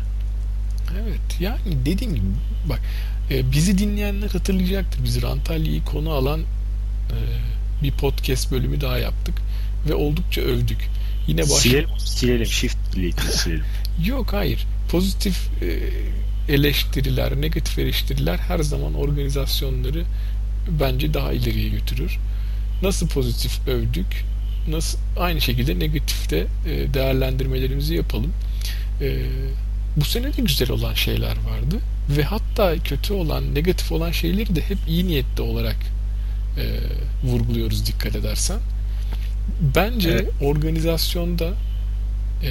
Evet. 1.02 1.40
Yani 1.40 1.86
dediğim 1.86 2.14
gibi 2.14 2.26
bak 2.68 2.80
e, 3.30 3.52
bizi 3.52 3.78
dinleyenler 3.78 4.30
hatırlayacaktır. 4.30 5.04
Biz 5.04 5.22
Rantalya'yı 5.22 5.84
konu 5.84 6.10
alan 6.10 6.40
e, 6.40 7.16
bir 7.82 7.92
podcast 7.92 8.52
bölümü 8.52 8.80
daha 8.80 8.98
yaptık 8.98 9.34
ve 9.88 9.94
oldukça 9.94 10.40
övdük. 10.40 10.88
Yine 11.26 11.42
baş... 11.42 11.48
Silelim, 11.48 11.88
silelim, 11.98 12.46
shift 12.46 12.96
delete 12.96 13.22
silelim. 13.22 13.64
Yok 14.04 14.32
hayır. 14.32 14.66
Pozitif 14.90 15.36
e, 15.62 15.78
eleştiriler, 16.52 17.40
negatif 17.40 17.78
eleştiriler 17.78 18.38
her 18.38 18.58
zaman 18.58 18.94
organizasyonları 18.94 20.04
bence 20.80 21.14
daha 21.14 21.32
ileriye 21.32 21.68
götürür. 21.68 22.18
Nasıl 22.82 23.08
pozitif 23.08 23.68
övdük, 23.68 24.24
nasıl 24.68 24.98
aynı 25.18 25.40
şekilde 25.40 25.78
negatifte 25.78 26.46
e, 26.66 26.94
değerlendirmelerimizi 26.94 27.94
yapalım. 27.94 28.32
E, 29.00 29.16
bu 29.96 30.04
sene 30.04 30.36
de 30.36 30.42
güzel 30.42 30.70
olan 30.70 30.94
şeyler 30.94 31.36
vardı 31.36 31.76
ve 32.08 32.22
hatta 32.22 32.78
kötü 32.78 33.12
olan, 33.12 33.54
negatif 33.54 33.92
olan 33.92 34.10
şeyleri 34.10 34.56
de 34.56 34.60
hep 34.60 34.78
iyi 34.88 35.06
niyetli 35.06 35.42
olarak 35.42 35.76
e, 36.58 36.64
vurguluyoruz 37.24 37.86
dikkat 37.86 38.16
edersen. 38.16 38.58
Bence 39.76 40.10
evet. 40.10 40.30
organizasyonda 40.40 41.48
e, 42.42 42.50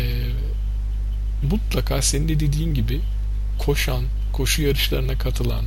mutlaka 1.51 2.01
senin 2.01 2.29
de 2.29 2.39
dediğin 2.39 2.73
gibi 2.73 3.01
koşan, 3.59 4.03
koşu 4.33 4.61
yarışlarına 4.61 5.17
katılan, 5.17 5.65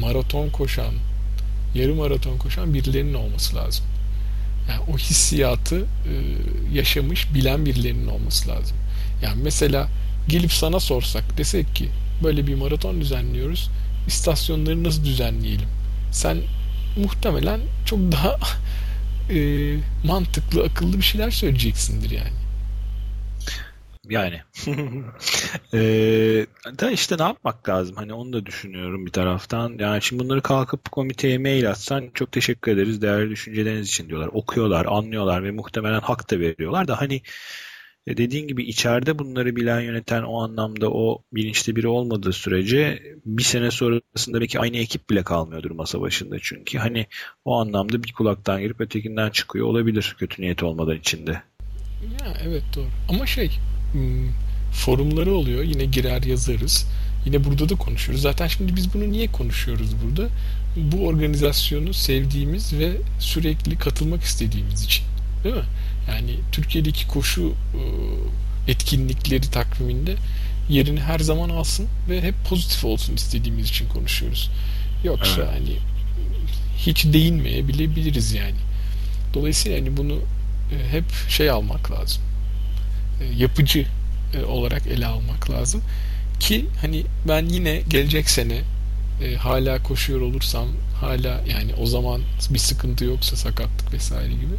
maraton 0.00 0.50
koşan, 0.50 0.94
yarım 1.74 1.96
maraton 1.96 2.38
koşan 2.38 2.74
birilerinin 2.74 3.14
olması 3.14 3.56
lazım. 3.56 3.84
Yani 4.68 4.80
o 4.92 4.98
hissiyatı 4.98 5.80
e, 5.80 6.12
yaşamış, 6.72 7.34
bilen 7.34 7.66
birilerinin 7.66 8.06
olması 8.06 8.48
lazım. 8.48 8.76
Yani 9.22 9.42
mesela 9.42 9.88
gelip 10.28 10.52
sana 10.52 10.80
sorsak 10.80 11.38
desek 11.38 11.74
ki 11.74 11.88
böyle 12.24 12.46
bir 12.46 12.54
maraton 12.54 13.00
düzenliyoruz. 13.00 13.70
İstasyonları 14.06 14.84
nasıl 14.84 15.04
düzenleyelim? 15.04 15.68
Sen 16.12 16.38
muhtemelen 16.96 17.60
çok 17.86 17.98
daha 17.98 18.38
e, 19.30 19.38
mantıklı, 20.04 20.64
akıllı 20.64 20.96
bir 20.96 21.02
şeyler 21.02 21.30
söyleyeceksindir 21.30 22.10
yani. 22.10 22.44
Yani 24.08 24.40
ee, 25.74 26.46
da 26.80 26.90
işte 26.90 27.16
ne 27.18 27.22
yapmak 27.22 27.68
lazım 27.68 27.96
hani 27.96 28.12
onu 28.12 28.32
da 28.32 28.46
düşünüyorum 28.46 29.06
bir 29.06 29.10
taraftan 29.10 29.76
yani 29.78 30.02
şimdi 30.02 30.24
bunları 30.24 30.42
kalkıp 30.42 30.92
komiteye 30.92 31.38
mail 31.38 31.70
atsan 31.70 32.10
çok 32.14 32.32
teşekkür 32.32 32.72
ederiz 32.72 33.02
değerli 33.02 33.30
düşünceleriniz 33.30 33.88
için 33.88 34.08
diyorlar 34.08 34.30
okuyorlar 34.32 34.86
anlıyorlar 34.86 35.44
ve 35.44 35.50
muhtemelen 35.50 36.00
hak 36.00 36.30
da 36.30 36.40
veriyorlar 36.40 36.88
da 36.88 37.00
hani 37.00 37.22
dediğin 38.08 38.48
gibi 38.48 38.64
içeride 38.64 39.18
bunları 39.18 39.56
bilen 39.56 39.80
yöneten 39.80 40.22
o 40.22 40.42
anlamda 40.42 40.90
o 40.90 41.22
bilinçli 41.32 41.76
biri 41.76 41.88
olmadığı 41.88 42.32
sürece 42.32 43.02
bir 43.26 43.42
sene 43.42 43.70
sonrasında 43.70 44.40
belki 44.40 44.60
aynı 44.60 44.76
ekip 44.76 45.10
bile 45.10 45.22
kalmıyordur 45.22 45.70
masa 45.70 46.00
başında. 46.00 46.36
Çünkü 46.42 46.78
hani 46.78 47.06
o 47.44 47.60
anlamda 47.60 48.02
bir 48.02 48.12
kulaktan 48.12 48.60
girip 48.60 48.80
ötekinden 48.80 49.30
çıkıyor 49.30 49.66
olabilir 49.66 50.16
kötü 50.18 50.42
niyet 50.42 50.62
olmadan 50.62 50.96
içinde. 50.96 51.42
Ya 52.20 52.36
evet 52.44 52.62
doğru. 52.76 52.86
Ama 53.08 53.26
şey 53.26 53.50
hmm, 53.92 54.28
forumları 54.72 55.34
oluyor. 55.34 55.62
Yine 55.62 55.84
girer 55.84 56.22
yazarız. 56.22 56.86
Yine 57.26 57.44
burada 57.44 57.68
da 57.68 57.74
konuşuyoruz. 57.74 58.22
Zaten 58.22 58.46
şimdi 58.46 58.76
biz 58.76 58.94
bunu 58.94 59.12
niye 59.12 59.32
konuşuyoruz 59.32 59.90
burada? 60.04 60.28
Bu 60.76 61.06
organizasyonu 61.06 61.92
sevdiğimiz 61.94 62.78
ve 62.78 62.90
sürekli 63.18 63.78
katılmak 63.78 64.22
istediğimiz 64.22 64.84
için. 64.84 65.04
Değil 65.44 65.54
mi? 65.54 65.64
Yani 66.08 66.36
Türkiye'deki 66.52 67.06
koşu 67.06 67.54
e, 67.74 67.80
etkinlikleri 68.72 69.50
takviminde 69.50 70.16
yerini 70.68 71.00
her 71.00 71.18
zaman 71.18 71.50
alsın 71.50 71.86
ve 72.08 72.22
hep 72.22 72.34
pozitif 72.48 72.84
olsun 72.84 73.14
istediğimiz 73.14 73.68
için 73.68 73.88
konuşuyoruz. 73.88 74.50
Yoksa 75.04 75.42
evet. 75.42 75.52
hani 75.52 75.76
hiç 76.78 77.04
değinmeyebiliriz 77.04 78.32
yani. 78.32 78.54
Dolayısıyla 79.34 79.78
hani 79.78 79.96
bunu 79.96 80.14
e, 80.72 80.90
hep 80.90 81.04
şey 81.28 81.50
almak 81.50 81.90
lazım. 81.90 82.22
E, 83.20 83.42
yapıcı 83.42 83.86
olarak 84.48 84.86
ele 84.86 85.06
almak 85.06 85.50
lazım. 85.50 85.82
Ki 86.40 86.66
hani 86.80 87.04
ben 87.28 87.46
yine 87.46 87.82
gelecek 87.88 88.30
sene 88.30 88.60
hala 89.38 89.82
koşuyor 89.82 90.20
olursam 90.20 90.66
hala 91.00 91.40
yani 91.48 91.74
o 91.80 91.86
zaman 91.86 92.20
bir 92.50 92.58
sıkıntı 92.58 93.04
yoksa 93.04 93.36
sakatlık 93.36 93.92
vesaire 93.92 94.32
gibi 94.32 94.54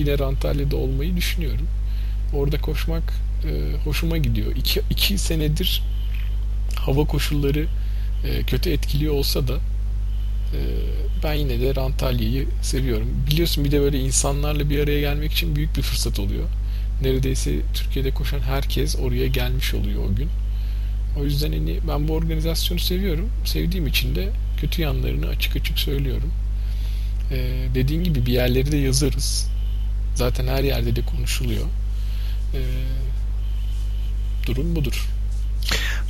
yine 0.00 0.18
Rantalya'da 0.18 0.76
olmayı 0.76 1.16
düşünüyorum. 1.16 1.66
Orada 2.34 2.60
koşmak 2.60 3.02
e, 3.44 3.82
hoşuma 3.84 4.16
gidiyor. 4.16 4.56
İki, 4.56 4.80
iki 4.90 5.18
senedir 5.18 5.82
hava 6.76 7.04
koşulları 7.04 7.66
e, 8.26 8.42
kötü 8.42 8.70
etkiliyor 8.70 9.14
olsa 9.14 9.48
da 9.48 9.54
e, 9.54 10.58
ben 11.24 11.34
yine 11.34 11.60
de 11.60 11.74
Rantalya'yı 11.74 12.46
seviyorum. 12.62 13.08
Biliyorsun 13.30 13.64
bir 13.64 13.70
de 13.70 13.80
böyle 13.80 14.00
insanlarla 14.00 14.70
bir 14.70 14.78
araya 14.78 15.00
gelmek 15.00 15.32
için 15.32 15.56
büyük 15.56 15.76
bir 15.76 15.82
fırsat 15.82 16.20
oluyor. 16.20 16.44
Neredeyse 17.02 17.54
Türkiye'de 17.74 18.10
koşan 18.10 18.40
herkes 18.40 18.96
oraya 18.96 19.26
gelmiş 19.26 19.74
oluyor 19.74 20.04
o 20.04 20.14
gün. 20.14 20.28
O 21.20 21.24
yüzden 21.24 21.52
hani 21.52 21.78
ben 21.88 22.08
bu 22.08 22.12
organizasyonu 22.12 22.80
seviyorum. 22.80 23.30
Sevdiğim 23.44 23.86
için 23.86 24.14
de 24.14 24.28
kötü 24.60 24.82
yanlarını 24.82 25.26
açık 25.26 25.56
açık 25.56 25.78
söylüyorum. 25.78 26.30
Ee, 27.32 27.66
dediğin 27.74 28.04
gibi 28.04 28.26
bir 28.26 28.32
yerleri 28.32 28.72
de 28.72 28.76
yazarız. 28.76 29.48
Zaten 30.14 30.46
her 30.46 30.64
yerde 30.64 30.96
de 30.96 31.02
konuşuluyor. 31.02 31.66
Ee, 32.54 32.60
durum 34.46 34.76
budur. 34.76 35.08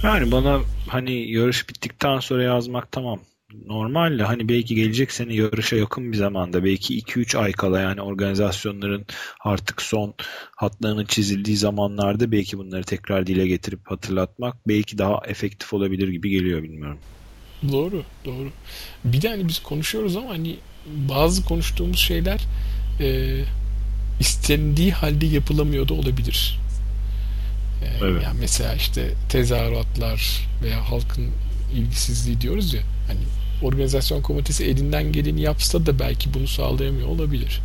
Yani 0.03 0.33
bana 0.33 0.61
hani 0.87 1.33
yarış 1.33 1.69
bittikten 1.69 2.21
sonra 2.21 2.43
yazmak 2.43 2.93
tamam 2.93 3.21
normal 3.67 4.19
de 4.19 4.23
hani 4.23 4.49
belki 4.49 4.75
gelecek 4.75 5.13
sene 5.13 5.35
yarışa 5.35 5.77
yakın 5.77 6.13
bir 6.13 6.17
zamanda 6.17 6.65
belki 6.65 6.99
2-3 6.99 7.39
ay 7.39 7.53
kala 7.53 7.81
yani 7.81 8.01
organizasyonların 8.01 9.07
artık 9.41 9.83
son 9.83 10.15
hatlarının 10.57 11.05
çizildiği 11.05 11.57
zamanlarda 11.57 12.33
belki 12.33 12.59
bunları 12.59 12.85
tekrar 12.85 13.27
dile 13.27 13.47
getirip 13.47 13.81
hatırlatmak 13.91 14.69
belki 14.69 14.99
daha 14.99 15.21
efektif 15.27 15.75
olabilir 15.75 16.09
gibi 16.09 16.31
geliyor 16.31 16.63
bilmiyorum. 16.63 16.99
Doğru, 17.73 18.03
doğru. 18.25 18.51
Bir 19.05 19.23
de 19.23 19.29
hani 19.29 19.49
biz 19.49 19.63
konuşuyoruz 19.63 20.17
ama 20.17 20.31
hani 20.31 20.57
bazı 20.87 21.45
konuştuğumuz 21.45 21.99
şeyler 21.99 22.41
e, 23.01 23.39
istendiği 24.21 24.93
halde 24.93 25.27
yapılamıyor 25.27 25.89
da 25.89 25.95
olabilir. 25.95 26.61
E, 27.85 28.05
evet. 28.05 28.23
Yani 28.25 28.39
mesela 28.41 28.75
işte 28.75 29.15
tezahüratlar 29.29 30.49
veya 30.63 30.91
halkın 30.91 31.29
ilgisizliği 31.75 32.41
diyoruz 32.41 32.75
ya 32.75 32.81
hani 33.07 33.21
organizasyon 33.63 34.23
komitesi 34.23 34.65
elinden 34.65 35.13
geleni 35.13 35.41
yapsa 35.41 35.87
da 35.87 35.99
belki 35.99 36.35
bunu 36.35 36.49
sağlayamıyor 36.49 37.09
olabilir. 37.09 37.61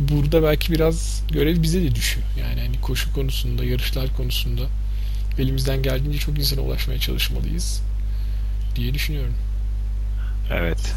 Burada 0.00 0.42
belki 0.42 0.72
biraz 0.72 1.22
görev 1.30 1.62
bize 1.62 1.82
de 1.82 1.94
düşüyor. 1.94 2.26
Yani 2.40 2.60
hani 2.60 2.80
koşu 2.80 3.12
konusunda, 3.12 3.64
yarışlar 3.64 4.16
konusunda 4.16 4.62
elimizden 5.38 5.82
geldiğince 5.82 6.18
çok 6.18 6.38
insana 6.38 6.60
ulaşmaya 6.60 7.00
çalışmalıyız 7.00 7.82
diye 8.76 8.94
düşünüyorum. 8.94 9.34
Evet. 10.52 10.94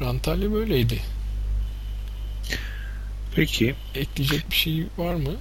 Rantalya 0.00 0.52
böyleydi. 0.52 0.98
Peki. 3.34 3.74
Ekleyecek 3.94 4.50
bir 4.50 4.56
şey 4.56 4.86
var 4.98 5.14
mı? 5.14 5.32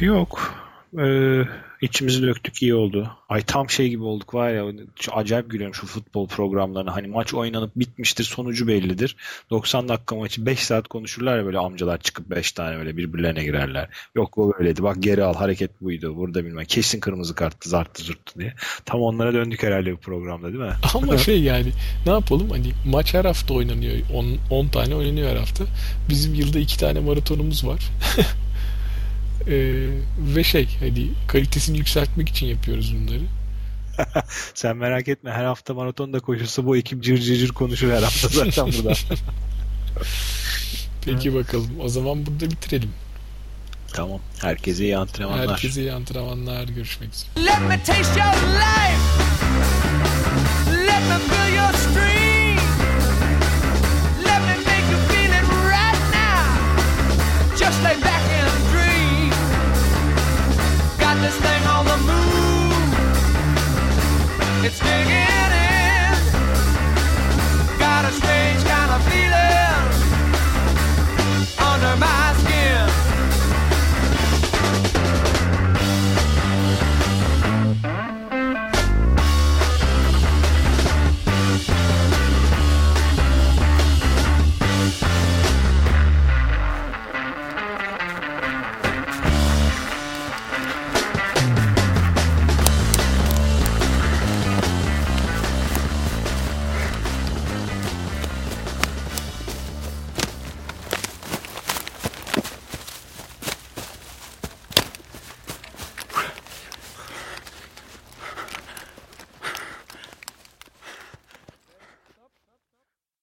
Yok. 0.00 0.54
Ee, 0.98 1.42
içimizi 1.84 2.22
döktük 2.22 2.62
iyi 2.62 2.74
oldu. 2.74 3.10
Ay 3.28 3.42
tam 3.42 3.70
şey 3.70 3.88
gibi 3.88 4.04
olduk 4.04 4.34
var 4.34 4.50
ya 4.50 4.64
acayip 5.12 5.50
gülüyorum 5.50 5.74
şu 5.74 5.86
futbol 5.86 6.28
programlarına. 6.28 6.96
Hani 6.96 7.06
maç 7.06 7.34
oynanıp 7.34 7.76
bitmiştir 7.76 8.24
sonucu 8.24 8.68
bellidir. 8.68 9.16
90 9.50 9.88
dakika 9.88 10.16
maçı 10.16 10.46
5 10.46 10.58
saat 10.58 10.88
konuşurlar 10.88 11.38
ya 11.38 11.44
böyle 11.44 11.58
amcalar 11.58 11.98
çıkıp 11.98 12.30
5 12.30 12.52
tane 12.52 12.78
böyle 12.78 12.96
birbirlerine 12.96 13.44
girerler. 13.44 13.88
Yok 14.14 14.38
o 14.38 14.52
böyleydi 14.52 14.82
bak 14.82 14.96
geri 15.00 15.24
al 15.24 15.34
hareket 15.34 15.82
buydu 15.82 16.16
burada 16.16 16.44
bilmem 16.44 16.64
kesin 16.64 17.00
kırmızı 17.00 17.34
karttı 17.34 17.68
zarttı 17.68 18.02
zurttu 18.02 18.40
diye. 18.40 18.54
Tam 18.84 19.00
onlara 19.00 19.34
döndük 19.34 19.62
herhalde 19.62 19.92
bu 19.92 19.96
programda 19.96 20.48
değil 20.48 20.64
mi? 20.64 20.74
Ama 20.94 21.18
şey 21.18 21.42
yani 21.42 21.72
ne 22.06 22.12
yapalım 22.12 22.50
hani 22.50 22.72
maç 22.86 23.14
her 23.14 23.24
hafta 23.24 23.54
oynanıyor 23.54 23.94
10 24.50 24.68
tane 24.68 24.94
oynanıyor 24.94 25.30
her 25.30 25.36
hafta. 25.36 25.64
Bizim 26.08 26.34
yılda 26.34 26.58
2 26.58 26.78
tane 26.78 27.00
maratonumuz 27.00 27.66
var. 27.66 27.80
Ee, 29.48 29.86
ve 30.18 30.44
şey 30.44 30.68
hani 30.80 31.08
kalitesini 31.26 31.78
yükseltmek 31.78 32.28
için 32.28 32.46
yapıyoruz 32.46 32.94
bunları. 32.94 33.22
Sen 34.54 34.76
merak 34.76 35.08
etme 35.08 35.30
her 35.30 35.44
hafta 35.44 35.74
maratonda 35.74 36.20
koşulsa 36.20 36.66
bu 36.66 36.76
ekip 36.76 37.02
cır 37.02 37.18
cır 37.18 37.36
cır 37.36 37.48
konuşur 37.48 37.90
her 37.90 38.02
hafta 38.02 38.28
zaten 38.52 38.66
burada. 38.66 38.94
Peki 41.04 41.34
bakalım. 41.34 41.70
O 41.80 41.88
zaman 41.88 42.26
burada 42.26 42.50
bitirelim. 42.50 42.90
Tamam. 43.92 44.20
Herkese 44.40 44.84
iyi 44.84 44.96
antrenmanlar. 44.96 45.48
Herkese 45.48 45.80
iyi 45.80 45.92
antrenmanlar. 45.92 46.64
Görüşmek 46.64 47.10
üzere. 47.14 47.46
Let 47.46 47.60
me 47.68 47.78
taste 47.84 48.20
your 48.20 48.34
life. 48.34 49.04
Let 50.86 51.02
me 51.08 51.18
feel 51.28 51.54
your 51.54 51.72
street. 51.72 52.13
this 61.24 61.36
thing 61.36 61.62
on 61.64 61.84
the 61.86 61.96
moon. 62.08 62.82
It's 64.66 64.78
digging. 64.78 65.33